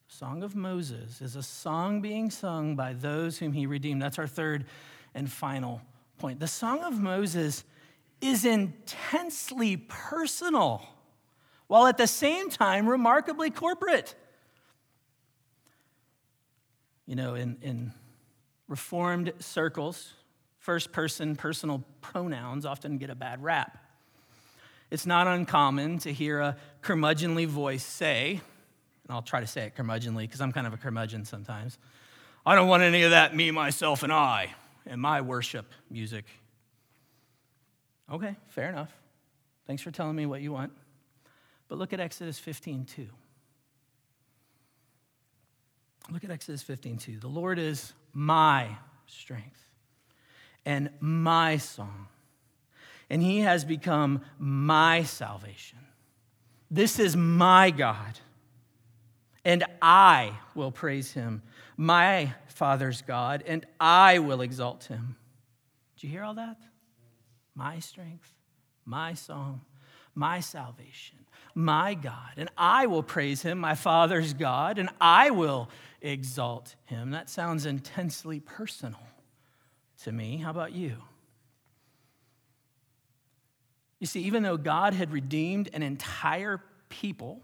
The 0.08 0.16
Song 0.16 0.44
of 0.44 0.56
Moses 0.56 1.22
is 1.22 1.36
a 1.36 1.44
song 1.44 2.02
being 2.02 2.30
sung 2.30 2.76
by 2.76 2.94
those 2.94 3.38
whom 3.38 3.54
he 3.54 3.66
redeemed. 3.66 4.02
That's 4.02 4.20
our 4.20 4.28
third 4.28 4.66
and 5.14 5.30
final 5.30 5.82
point. 6.18 6.40
The 6.40 6.48
Song 6.48 6.84
of 6.84 7.00
Moses 7.00 7.64
is 8.26 8.46
intensely 8.46 9.78
personal, 9.78 10.86
while 11.68 11.88
at 11.88 11.98
the 11.98 12.08
same 12.08 12.50
time 12.50 12.88
remarkably 12.88 13.50
corporate. 13.50 14.16
You 17.06 17.16
know, 17.16 17.36
in, 17.36 17.58
in 17.62 17.92
Reformed 18.68 19.32
circles, 19.40 20.14
first 20.58 20.92
person 20.92 21.36
personal 21.36 21.84
pronouns 22.02 22.66
often 22.66 22.98
get 22.98 23.12
a 23.12 23.16
bad 23.16 23.44
rap. 23.44 23.78
It's 24.90 25.06
not 25.06 25.28
uncommon 25.28 26.00
to 26.00 26.12
hear 26.12 26.40
a 26.40 26.58
curmudgeonly 26.82 27.46
voice 27.48 27.84
say, 27.84 28.42
and 29.04 29.12
I'll 29.16 29.22
try 29.22 29.40
to 29.40 29.48
say 29.48 29.66
it 29.66 29.76
curmudgeonly 29.76 30.22
because 30.22 30.42
I'm 30.42 30.52
kind 30.52 30.66
of 30.66 30.74
a 30.74 30.78
curmudgeon 30.78 31.26
sometimes. 31.26 31.78
I 32.44 32.56
don't 32.56 32.68
want 32.68 32.82
any 32.82 33.04
of 33.04 33.12
that 33.12 33.36
me, 33.36 33.52
myself, 33.52 34.02
and 34.02 34.12
I 34.12 34.56
in 34.86 35.00
my 35.00 35.22
worship 35.22 35.72
music. 35.90 36.26
Okay, 38.12 38.36
fair 38.48 38.70
enough. 38.70 38.92
Thanks 39.66 39.82
for 39.82 39.92
telling 39.92 40.16
me 40.16 40.26
what 40.26 40.42
you 40.42 40.52
want. 40.52 40.72
But 41.68 41.80
look 41.80 41.94
at 41.94 42.00
Exodus 42.00 42.38
15 42.38 42.86
2. 42.86 43.08
Look 46.12 46.24
at 46.24 46.30
Exodus 46.30 46.62
15 46.62 46.98
2. 46.98 47.20
The 47.20 47.28
Lord 47.28 47.58
is 47.58 47.94
my 48.14 48.78
strength 49.08 49.66
and 50.66 50.90
my 51.00 51.58
song, 51.58 52.08
and 53.10 53.22
he 53.22 53.40
has 53.40 53.66
become 53.66 54.22
my 54.38 55.04
salvation. 55.04 55.80
This 56.70 57.00
is 57.00 57.16
my 57.16 57.72
God, 57.72 58.20
and 59.44 59.64
I 59.82 60.34
will 60.54 60.72
praise 60.72 61.12
him, 61.12 61.42
my 61.78 62.34
Father's 62.48 63.02
God, 63.02 63.44
and 63.48 63.66
I 63.80 64.20
will 64.20 64.42
exalt 64.42 64.86
him. 64.86 65.16
Did 65.96 66.04
you 66.04 66.10
hear 66.10 66.24
all 66.24 66.36
that? 66.36 66.58
My 67.56 67.80
strength, 67.80 68.34
my 68.86 69.14
song, 69.14 69.62
my 70.14 70.40
salvation, 70.40 71.18
my 71.54 71.94
God. 71.94 72.34
And 72.38 72.50
I 72.58 72.88
will 72.88 73.04
praise 73.04 73.42
him, 73.42 73.58
my 73.60 73.76
Father's 73.76 74.34
God, 74.34 74.78
and 74.78 74.90
I 75.00 75.32
will 75.32 75.70
exalt 76.02 76.76
him. 76.86 77.12
That 77.12 77.30
sounds 77.30 77.66
intensely 77.66 78.40
personal 78.40 79.00
to 80.04 80.12
me. 80.12 80.38
How 80.38 80.52
about 80.52 80.74
you? 80.74 80.98
You 84.00 84.08
see, 84.08 84.22
even 84.22 84.44
though 84.44 84.58
God 84.58 84.94
had 84.94 85.12
redeemed 85.12 85.70
an 85.74 85.82
entire 85.82 86.62
people, 86.90 87.42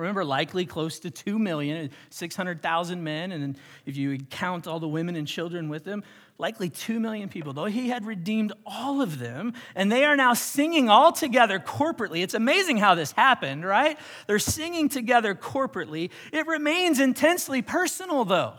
Remember, 0.00 0.24
likely 0.24 0.64
close 0.64 0.98
to 1.00 1.10
2 1.10 1.38
million, 1.38 1.90
600,000 2.08 3.04
men, 3.04 3.32
and 3.32 3.58
if 3.84 3.98
you 3.98 4.16
count 4.16 4.66
all 4.66 4.80
the 4.80 4.88
women 4.88 5.14
and 5.14 5.28
children 5.28 5.68
with 5.68 5.84
them, 5.84 6.02
likely 6.40 6.70
2 6.70 6.98
million 6.98 7.28
people. 7.28 7.52
Though 7.52 7.66
he 7.66 7.90
had 7.90 8.04
redeemed 8.04 8.52
all 8.66 9.02
of 9.02 9.18
them, 9.18 9.52
and 9.76 9.92
they 9.92 10.04
are 10.04 10.16
now 10.16 10.34
singing 10.34 10.88
all 10.88 11.12
together 11.12 11.60
corporately. 11.60 12.22
It's 12.22 12.34
amazing 12.34 12.78
how 12.78 12.94
this 12.94 13.12
happened, 13.12 13.64
right? 13.64 13.98
They're 14.26 14.38
singing 14.38 14.88
together 14.88 15.34
corporately. 15.34 16.10
It 16.32 16.46
remains 16.46 16.98
intensely 16.98 17.62
personal, 17.62 18.24
though. 18.24 18.54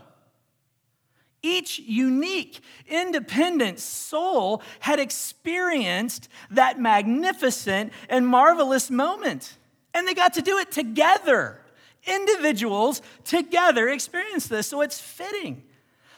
Each 1.44 1.80
unique, 1.80 2.62
independent 2.88 3.80
soul 3.80 4.62
had 4.80 5.00
experienced 5.00 6.30
that 6.52 6.80
magnificent 6.80 7.91
and 8.10 8.28
marvelous 8.28 8.91
moment. 8.91 9.58
And 9.94 10.08
they 10.08 10.13
got 10.13 10.36
to 10.36 10.44
do 10.44 10.60
it 10.60 10.72
together. 10.72 11.60
Individuals 12.06 13.02
together 13.24 13.89
experience 13.89 14.48
this. 14.48 14.67
So 14.67 14.82
it's 14.82 15.00
fitting 15.00 15.63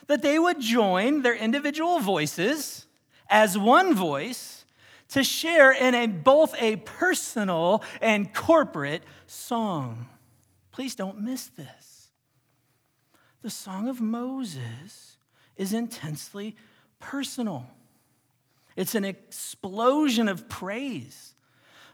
that 0.06 0.22
they 0.22 0.38
would 0.38 0.60
join 0.60 1.22
their 1.22 1.34
individual 1.34 2.00
voices 2.00 2.86
as 3.28 3.56
one 3.56 3.94
voice 3.94 4.64
to 5.08 5.22
share 5.22 5.72
in 5.72 5.94
a, 5.94 6.06
both 6.06 6.54
a 6.60 6.76
personal 6.76 7.82
and 8.00 8.32
corporate 8.34 9.02
song. 9.26 10.06
Please 10.72 10.94
don't 10.94 11.20
miss 11.20 11.46
this. 11.48 12.10
The 13.42 13.50
Song 13.50 13.88
of 13.88 14.00
Moses 14.00 15.18
is 15.56 15.72
intensely 15.72 16.56
personal. 16.98 17.66
It's 18.74 18.94
an 18.94 19.04
explosion 19.04 20.28
of 20.28 20.48
praise 20.48 21.34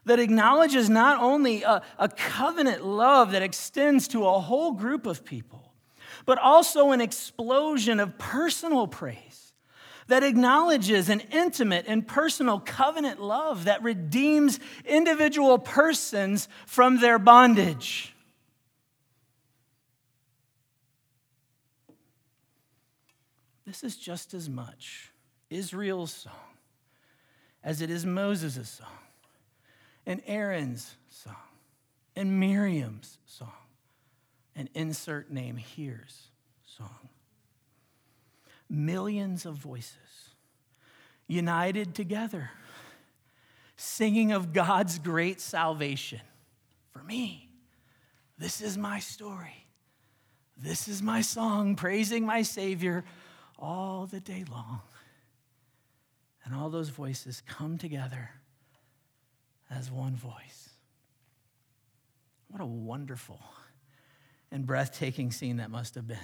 that 0.05 0.19
acknowledges 0.19 0.89
not 0.89 1.21
only 1.21 1.63
a, 1.63 1.83
a, 1.99 2.09
covenant 2.09 2.87
love 2.87 3.33
that 3.33 3.43
extends 3.43 4.09
to 4.09 4.27
a 4.27 4.41
whole 4.41 4.73
group 4.73 5.07
of 5.07 5.25
people, 5.25 5.70
but 6.27 6.39
also 6.39 6.93
an 6.93 7.01
explosion 7.01 8.01
of 8.01 8.19
personal 8.19 8.87
praise 8.87 9.53
that 10.09 10.23
acknowledges 10.25 11.09
an 11.09 11.21
intimate 11.33 11.85
and 11.87 12.07
personal 12.07 12.59
covenant 12.59 13.21
love 13.23 13.65
that 13.65 13.83
redeems 13.83 14.59
individual 14.85 15.59
persons 15.59 16.49
from 16.67 17.01
their 17.01 17.19
bondage. 17.19 18.15
This 23.65 23.85
is 23.85 23.97
just 23.97 24.35
as 24.35 24.49
much 24.49 25.13
Israel's 25.49 26.13
song 26.13 26.33
as 27.63 27.81
it 27.81 27.89
is 27.89 28.05
Moses' 28.05 28.69
song 28.69 28.89
and 30.07 30.21
Aaron's 30.27 30.97
song 31.09 31.37
and 32.17 32.41
Miriam's 32.41 33.19
song 33.27 33.53
and 34.61 34.69
insert 34.75 35.31
name 35.31 35.57
here's 35.57 36.29
song. 36.77 37.09
Millions 38.69 39.47
of 39.47 39.55
voices 39.55 39.97
united 41.27 41.95
together, 41.95 42.51
singing 43.79 44.33
of 44.33 44.53
God's 44.53 44.99
great 44.99 45.41
salvation. 45.41 46.21
For 46.91 47.03
me, 47.03 47.49
this 48.37 48.61
is 48.61 48.77
my 48.77 48.99
story. 48.99 49.67
This 50.59 50.89
is 50.89 51.01
my 51.01 51.23
song, 51.23 51.75
praising 51.75 52.27
my 52.27 52.43
Savior 52.43 53.03
all 53.59 54.05
the 54.05 54.21
day 54.21 54.45
long. 54.51 54.83
And 56.45 56.55
all 56.55 56.69
those 56.69 56.91
voices 56.91 57.43
come 57.47 57.79
together 57.79 58.29
as 59.71 59.91
one 59.91 60.17
voice. 60.17 60.69
What 62.49 62.61
a 62.61 62.67
wonderful 62.67 63.41
and 64.53 64.67
breathtaking 64.67 65.31
scene 65.31 65.59
that 65.59 65.71
must 65.71 65.95
have 65.95 66.07
been. 66.07 66.19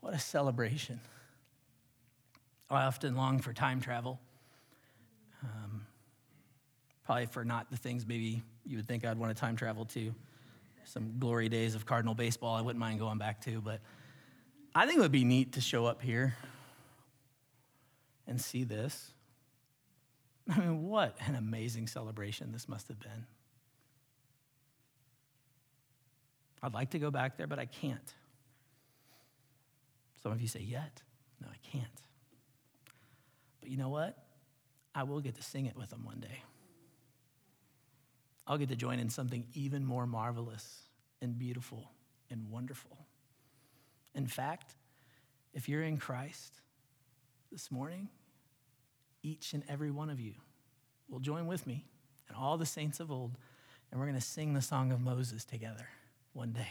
What 0.00 0.14
a 0.14 0.18
celebration. 0.18 1.00
I 2.70 2.84
often 2.84 3.16
long 3.16 3.40
for 3.40 3.52
time 3.52 3.80
travel. 3.80 4.20
Um, 5.42 5.86
probably 7.04 7.26
for 7.26 7.44
not 7.44 7.70
the 7.70 7.76
things 7.76 8.06
maybe 8.06 8.42
you 8.64 8.76
would 8.76 8.86
think 8.86 9.04
I'd 9.04 9.18
want 9.18 9.34
to 9.34 9.40
time 9.40 9.56
travel 9.56 9.84
to. 9.86 10.14
some 10.84 11.18
glory 11.18 11.48
days 11.48 11.74
of 11.74 11.86
Cardinal 11.86 12.14
baseball 12.14 12.56
I 12.56 12.60
wouldn't 12.60 12.80
mind 12.80 12.98
going 12.98 13.18
back 13.18 13.40
to, 13.42 13.60
but 13.60 13.80
I 14.74 14.86
think 14.86 14.98
it 14.98 15.02
would 15.02 15.12
be 15.12 15.24
neat 15.24 15.52
to 15.52 15.60
show 15.60 15.86
up 15.86 16.00
here 16.00 16.36
and 18.26 18.40
see 18.40 18.64
this. 18.64 19.12
I 20.48 20.60
mean, 20.60 20.88
what 20.88 21.16
an 21.26 21.34
amazing 21.34 21.86
celebration 21.86 22.52
this 22.52 22.68
must 22.68 22.88
have 22.88 23.00
been. 23.00 23.26
I'd 26.62 26.74
like 26.74 26.90
to 26.90 26.98
go 26.98 27.10
back 27.10 27.36
there, 27.36 27.46
but 27.46 27.58
I 27.58 27.66
can't. 27.66 28.14
Some 30.22 30.32
of 30.32 30.40
you 30.40 30.48
say, 30.48 30.60
yet. 30.60 31.02
No, 31.40 31.48
I 31.48 31.56
can't. 31.72 31.86
But 33.60 33.70
you 33.70 33.76
know 33.76 33.88
what? 33.88 34.18
I 34.94 35.04
will 35.04 35.20
get 35.20 35.36
to 35.36 35.42
sing 35.42 35.66
it 35.66 35.76
with 35.76 35.90
them 35.90 36.04
one 36.04 36.20
day. 36.20 36.42
I'll 38.46 38.58
get 38.58 38.68
to 38.68 38.76
join 38.76 38.98
in 38.98 39.08
something 39.08 39.46
even 39.54 39.84
more 39.84 40.06
marvelous 40.06 40.82
and 41.22 41.38
beautiful 41.38 41.90
and 42.30 42.50
wonderful. 42.50 42.98
In 44.14 44.26
fact, 44.26 44.74
if 45.54 45.68
you're 45.68 45.82
in 45.82 45.98
Christ 45.98 46.60
this 47.52 47.70
morning, 47.70 48.08
each 49.22 49.52
and 49.52 49.62
every 49.68 49.90
one 49.90 50.10
of 50.10 50.20
you 50.20 50.34
will 51.08 51.20
join 51.20 51.46
with 51.46 51.66
me 51.66 51.86
and 52.28 52.36
all 52.36 52.58
the 52.58 52.66
saints 52.66 53.00
of 53.00 53.10
old, 53.10 53.36
and 53.90 54.00
we're 54.00 54.06
going 54.06 54.18
to 54.18 54.24
sing 54.24 54.54
the 54.54 54.62
song 54.62 54.92
of 54.92 55.00
Moses 55.00 55.44
together 55.44 55.88
one 56.32 56.52
day. 56.52 56.68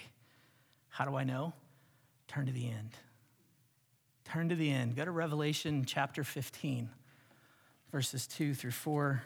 How 0.89 1.05
do 1.05 1.15
I 1.15 1.23
know? 1.23 1.53
Turn 2.27 2.45
to 2.45 2.51
the 2.51 2.67
end. 2.67 2.91
Turn 4.25 4.49
to 4.49 4.55
the 4.55 4.69
end. 4.69 4.95
Go 4.95 5.05
to 5.05 5.11
Revelation 5.11 5.85
chapter 5.85 6.23
15, 6.23 6.89
verses 7.91 8.27
2 8.27 8.53
through 8.53 8.71
4. 8.71 9.23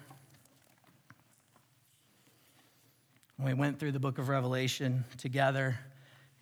When 3.37 3.47
we 3.47 3.53
went 3.53 3.79
through 3.79 3.91
the 3.91 3.99
book 3.99 4.19
of 4.19 4.29
Revelation 4.29 5.03
together 5.17 5.77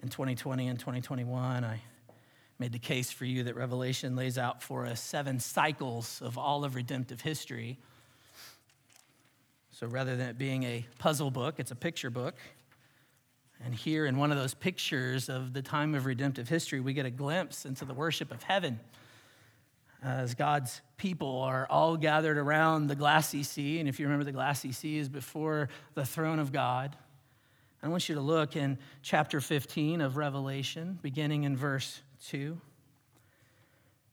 in 0.04 0.10
2020 0.10 0.68
and 0.68 0.78
2021, 0.78 1.64
I 1.64 1.82
made 2.60 2.72
the 2.72 2.80
case 2.80 3.10
for 3.10 3.26
you 3.26 3.44
that 3.46 3.56
Revelation 3.56 4.16
lays 4.16 4.38
out 4.38 4.62
for 4.62 4.86
us 4.86 5.02
seven 5.02 5.40
cycles 5.40 6.22
of 6.22 6.38
all 6.38 6.64
of 6.64 6.76
redemptive 6.76 7.22
history. 7.22 7.80
So 9.72 9.88
rather 9.88 10.16
than 10.16 10.30
it 10.30 10.38
being 10.38 10.64
a 10.64 10.86
puzzle 11.00 11.32
book, 11.32 11.56
it's 11.58 11.72
a 11.72 11.76
picture 11.76 12.12
book. 12.12 12.36
And 13.64 13.76
here, 13.76 14.06
in 14.06 14.18
one 14.18 14.32
of 14.32 14.38
those 14.38 14.54
pictures 14.54 15.30
of 15.30 15.54
the 15.54 15.62
time 15.62 15.94
of 15.94 16.06
redemptive 16.06 16.50
history, 16.50 16.80
we 16.80 16.94
get 16.94 17.06
a 17.06 17.12
glimpse 17.12 17.66
into 17.66 17.86
the 17.86 17.94
worship 17.94 18.32
of 18.32 18.42
heaven 18.44 18.80
as 20.04 20.34
God's 20.34 20.82
people 20.98 21.42
are 21.42 21.68
all 21.70 21.96
gathered 21.96 22.38
around 22.38 22.88
the 22.88 22.96
glassy 22.96 23.44
sea. 23.44 23.80
And 23.80 23.88
if 23.88 24.00
you 24.00 24.08
remember, 24.08 24.26
the 24.26 24.32
glassy 24.32 24.72
sea 24.72 24.98
is 24.98 25.10
before 25.10 25.70
the 25.94 26.06
throne 26.06 26.40
of 26.40 26.52
God. 26.52 26.96
I 27.84 27.88
want 27.88 28.10
you 28.10 28.16
to 28.16 28.22
look 28.22 28.56
in 28.56 28.78
chapter 29.02 29.40
15 29.40 30.02
of 30.02 30.18
Revelation, 30.18 30.98
beginning 31.02 31.44
in 31.44 31.56
verse 31.56 32.02
2. 32.28 32.60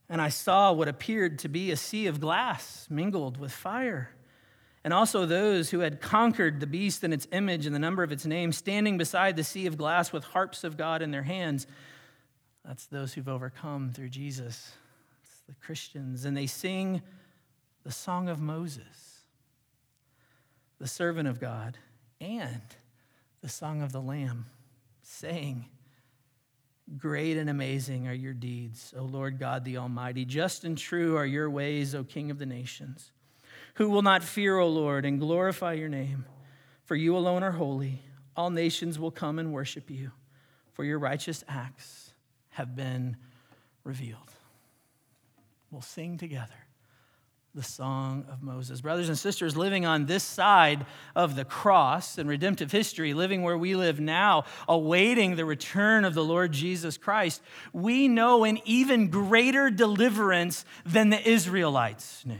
And 0.09 0.21
I 0.21 0.29
saw 0.29 0.71
what 0.73 0.87
appeared 0.87 1.39
to 1.39 1.49
be 1.49 1.71
a 1.71 1.77
sea 1.77 2.07
of 2.07 2.19
glass 2.19 2.87
mingled 2.89 3.37
with 3.37 3.51
fire 3.51 4.11
and 4.89 4.93
also 4.95 5.27
those 5.27 5.69
who 5.69 5.81
had 5.81 6.01
conquered 6.01 6.59
the 6.59 6.65
beast 6.65 7.03
and 7.03 7.13
its 7.13 7.27
image 7.31 7.67
and 7.67 7.75
the 7.75 7.79
number 7.79 8.01
of 8.01 8.11
its 8.11 8.25
name, 8.25 8.51
standing 8.51 8.97
beside 8.97 9.35
the 9.35 9.43
sea 9.43 9.67
of 9.67 9.77
glass 9.77 10.11
with 10.11 10.23
harps 10.23 10.63
of 10.63 10.77
God 10.77 11.03
in 11.03 11.11
their 11.11 11.21
hands. 11.21 11.67
That's 12.65 12.87
those 12.87 13.13
who've 13.13 13.29
overcome 13.29 13.91
through 13.91 14.09
Jesus. 14.09 14.71
It's 15.21 15.41
the 15.47 15.53
Christians. 15.63 16.25
And 16.25 16.35
they 16.35 16.47
sing 16.47 17.03
the 17.83 17.91
song 17.91 18.29
of 18.29 18.41
Moses, 18.41 19.21
the 20.79 20.87
servant 20.87 21.29
of 21.29 21.39
God, 21.39 21.77
and 22.19 22.63
the 23.41 23.47
song 23.47 23.83
of 23.83 23.91
the 23.91 24.01
Lamb, 24.01 24.47
saying, 25.03 25.67
Great 26.97 27.37
and 27.37 27.47
amazing 27.47 28.07
are 28.07 28.13
your 28.13 28.33
deeds, 28.33 28.91
O 28.97 29.03
Lord 29.03 29.37
God 29.37 29.65
the 29.65 29.77
Almighty. 29.77 30.25
Just 30.25 30.63
and 30.63 30.75
true 30.75 31.15
are 31.15 31.27
your 31.27 31.47
ways, 31.47 31.93
O 31.93 32.03
King 32.03 32.31
of 32.31 32.39
the 32.39 32.47
nations. 32.47 33.11
Who 33.75 33.89
will 33.89 34.01
not 34.01 34.23
fear, 34.23 34.57
O 34.57 34.67
Lord, 34.67 35.05
and 35.05 35.19
glorify 35.19 35.73
your 35.73 35.89
name? 35.89 36.25
For 36.85 36.95
you 36.95 37.15
alone 37.15 37.43
are 37.43 37.51
holy. 37.51 38.01
All 38.35 38.49
nations 38.49 38.97
will 38.97 39.11
come 39.11 39.39
and 39.39 39.53
worship 39.53 39.89
you, 39.89 40.11
for 40.73 40.83
your 40.83 40.99
righteous 40.99 41.43
acts 41.47 42.13
have 42.49 42.75
been 42.75 43.17
revealed. 43.83 44.31
We'll 45.71 45.81
sing 45.81 46.17
together 46.17 46.53
the 47.55 47.63
song 47.63 48.25
of 48.31 48.41
Moses. 48.41 48.81
Brothers 48.81 49.09
and 49.09 49.17
sisters, 49.17 49.57
living 49.57 49.85
on 49.85 50.05
this 50.05 50.23
side 50.23 50.85
of 51.15 51.35
the 51.35 51.45
cross 51.45 52.17
and 52.17 52.29
redemptive 52.29 52.71
history, 52.71 53.13
living 53.13 53.41
where 53.41 53.57
we 53.57 53.75
live 53.75 53.99
now, 53.99 54.45
awaiting 54.67 55.35
the 55.35 55.45
return 55.45 56.05
of 56.05 56.13
the 56.13 56.23
Lord 56.23 56.51
Jesus 56.51 56.97
Christ, 56.97 57.41
we 57.73 58.07
know 58.07 58.43
an 58.43 58.59
even 58.65 59.09
greater 59.09 59.69
deliverance 59.69 60.63
than 60.85 61.09
the 61.09 61.27
Israelites 61.27 62.23
knew. 62.25 62.37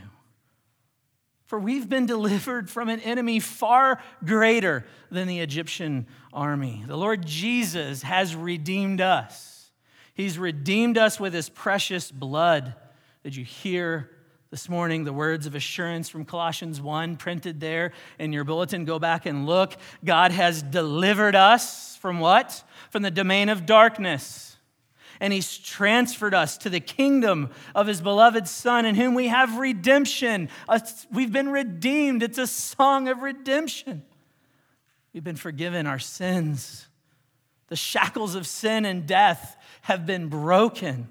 For 1.50 1.58
we've 1.58 1.90
been 1.90 2.06
delivered 2.06 2.70
from 2.70 2.90
an 2.90 3.00
enemy 3.00 3.40
far 3.40 4.00
greater 4.24 4.86
than 5.10 5.28
the 5.28 5.40
Egyptian 5.40 6.06
army. 6.32 6.84
The 6.86 6.96
Lord 6.96 7.26
Jesus 7.26 8.04
has 8.04 8.36
redeemed 8.36 9.02
us. 9.02 9.72
He's 10.14 10.38
redeemed 10.38 10.96
us 10.96 11.20
with 11.20 11.34
his 11.34 11.50
precious 11.50 12.12
blood. 12.12 12.76
Did 13.24 13.36
you 13.36 13.44
hear 13.44 14.12
this 14.52 14.70
morning 14.70 15.06
the 15.06 15.12
words 15.12 15.48
of 15.48 15.56
assurance 15.56 16.08
from 16.08 16.24
Colossians 16.24 16.80
1 16.84 17.18
printed 17.18 17.60
there 17.60 17.94
in 18.20 18.32
your 18.32 18.44
bulletin? 18.44 18.86
Go 18.86 19.00
back 19.00 19.26
and 19.26 19.48
look. 19.48 19.76
God 20.06 20.32
has 20.32 20.62
delivered 20.62 21.34
us 21.34 21.96
from 21.96 22.20
what? 22.20 22.64
From 22.92 23.02
the 23.02 23.10
domain 23.10 23.50
of 23.50 23.66
darkness 23.66 24.59
and 25.20 25.34
he's 25.34 25.58
transferred 25.58 26.34
us 26.34 26.58
to 26.60 26.70
the 26.70 26.80
kingdom 26.80 27.50
of 27.76 27.88
his 27.88 28.02
beloved 28.02 28.48
Son, 28.48 28.86
in 28.86 28.96
whom 28.96 29.14
we 29.14 29.28
have 29.28 29.58
redemption. 29.58 30.50
We've 31.12 31.32
been 31.32 31.50
redeemed. 31.50 32.24
It's 32.24 32.38
a 32.38 32.48
song 32.48 33.08
of 33.08 33.22
redemption. 33.22 34.04
We've 35.14 35.24
been 35.24 35.36
forgiven 35.36 35.88
our 35.88 36.00
sins. 36.00 36.88
The 37.68 37.76
shackles 37.76 38.36
of 38.36 38.48
sin 38.48 38.86
and 38.86 39.06
death 39.06 39.56
have 39.82 40.06
been 40.06 40.28
broken, 40.28 41.08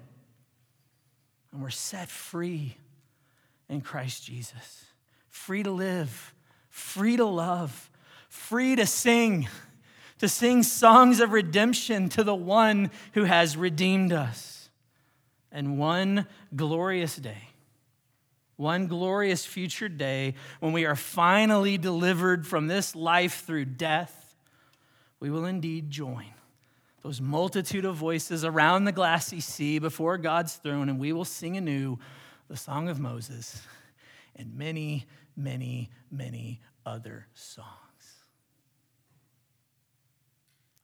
and 1.51 1.61
we're 1.61 1.69
set 1.69 2.09
free 2.09 2.77
in 3.69 3.81
Christ 3.81 4.25
Jesus. 4.25 4.85
Free 5.27 5.63
to 5.63 5.71
live, 5.71 6.33
free 6.69 7.17
to 7.17 7.25
love, 7.25 7.89
free 8.27 8.75
to 8.75 8.85
sing 8.85 9.47
to 10.19 10.29
sing 10.29 10.63
songs 10.63 11.19
of 11.19 11.31
redemption 11.31 12.09
to 12.09 12.23
the 12.23 12.35
one 12.35 12.91
who 13.13 13.23
has 13.23 13.57
redeemed 13.57 14.13
us. 14.13 14.69
And 15.51 15.79
one 15.79 16.27
glorious 16.55 17.15
day, 17.15 17.49
one 18.55 18.87
glorious 18.87 19.45
future 19.45 19.89
day, 19.89 20.35
when 20.59 20.73
we 20.73 20.85
are 20.85 20.95
finally 20.95 21.77
delivered 21.77 22.45
from 22.45 22.67
this 22.67 22.95
life 22.95 23.45
through 23.45 23.65
death, 23.65 24.35
we 25.19 25.31
will 25.31 25.45
indeed 25.45 25.89
join 25.89 26.27
those 27.01 27.21
multitude 27.21 27.85
of 27.85 27.95
voices 27.95 28.43
around 28.43 28.83
the 28.83 28.91
glassy 28.91 29.39
sea 29.39 29.79
before 29.79 30.17
God's 30.17 30.55
throne, 30.55 30.89
and 30.89 30.99
we 30.99 31.13
will 31.13 31.25
sing 31.25 31.55
anew 31.57 31.97
the 32.49 32.57
song 32.57 32.89
of 32.89 32.99
Moses 32.99 33.61
and 34.35 34.55
many, 34.55 35.05
many, 35.35 35.89
many 36.11 36.61
other 36.85 37.27
songs. 37.33 38.18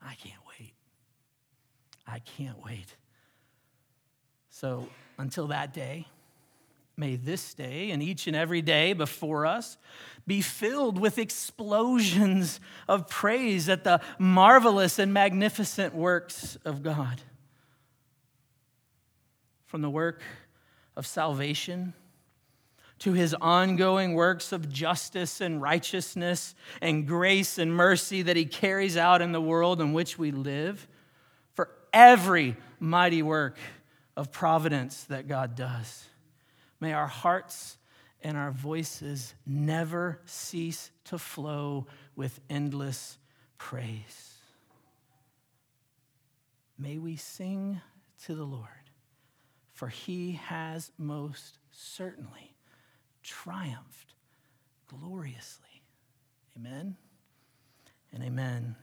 I 0.06 0.14
can't 0.14 0.42
wait. 0.60 0.74
I 2.08 2.20
can't 2.20 2.64
wait. 2.64 2.96
So 4.50 4.88
until 5.18 5.48
that 5.48 5.74
day, 5.74 6.06
may 6.96 7.16
this 7.16 7.54
day 7.54 7.92
and 7.92 8.02
each 8.02 8.28
and 8.28 8.36
every 8.36 8.62
day 8.62 8.94
before 8.94 9.46
us 9.46 9.78
be 10.26 10.42
filled 10.42 11.00
with 11.00 11.18
explosions 11.18 12.60
of 12.88 13.10
praise 13.10 13.68
at 13.68 13.84
the 13.84 14.00
marvelous 14.18 15.00
and 15.00 15.14
magnificent 15.14 15.94
works 15.94 16.58
of 16.64 16.84
God. 16.84 17.22
From 19.66 19.82
the 19.82 19.90
work 19.90 20.22
of 20.96 21.06
salvation 21.06 21.94
to 23.00 23.14
his 23.14 23.34
ongoing 23.36 24.14
works 24.14 24.52
of 24.52 24.72
justice 24.72 25.42
and 25.42 25.62
righteousness 25.62 26.56
and 26.82 27.08
grace 27.08 27.58
and 27.58 27.74
mercy 27.74 28.22
that 28.22 28.38
he 28.38 28.46
carries 28.46 28.96
out 28.96 29.22
in 29.22 29.32
the 29.32 29.42
world 29.42 29.82
in 29.82 29.94
which 29.94 30.18
we 30.18 30.32
live, 30.32 30.88
for 31.54 31.70
every 31.94 32.56
mighty 32.80 33.22
work 33.22 33.58
of 34.16 34.32
providence 34.32 35.04
that 35.06 35.28
God 35.28 35.56
does. 35.56 36.06
May 36.80 36.94
our 36.94 37.08
hearts 37.08 37.78
and 38.22 38.38
our 38.38 38.52
voices 38.52 39.34
never 39.46 40.20
cease 40.26 40.90
to 41.06 41.18
flow 41.18 41.88
with 42.16 42.40
endless 42.50 43.18
praise. 43.58 44.34
May 46.78 46.98
we 46.98 47.18
sing 47.18 47.82
to 48.26 48.36
the 48.36 48.44
Lord, 48.44 48.68
for 49.74 49.90
he 49.90 50.34
has 50.34 50.92
most 50.98 51.60
certainly 51.72 52.55
triumphed 53.26 54.14
gloriously. 54.88 55.82
Amen 56.58 56.96
and 58.14 58.24
amen. 58.24 58.76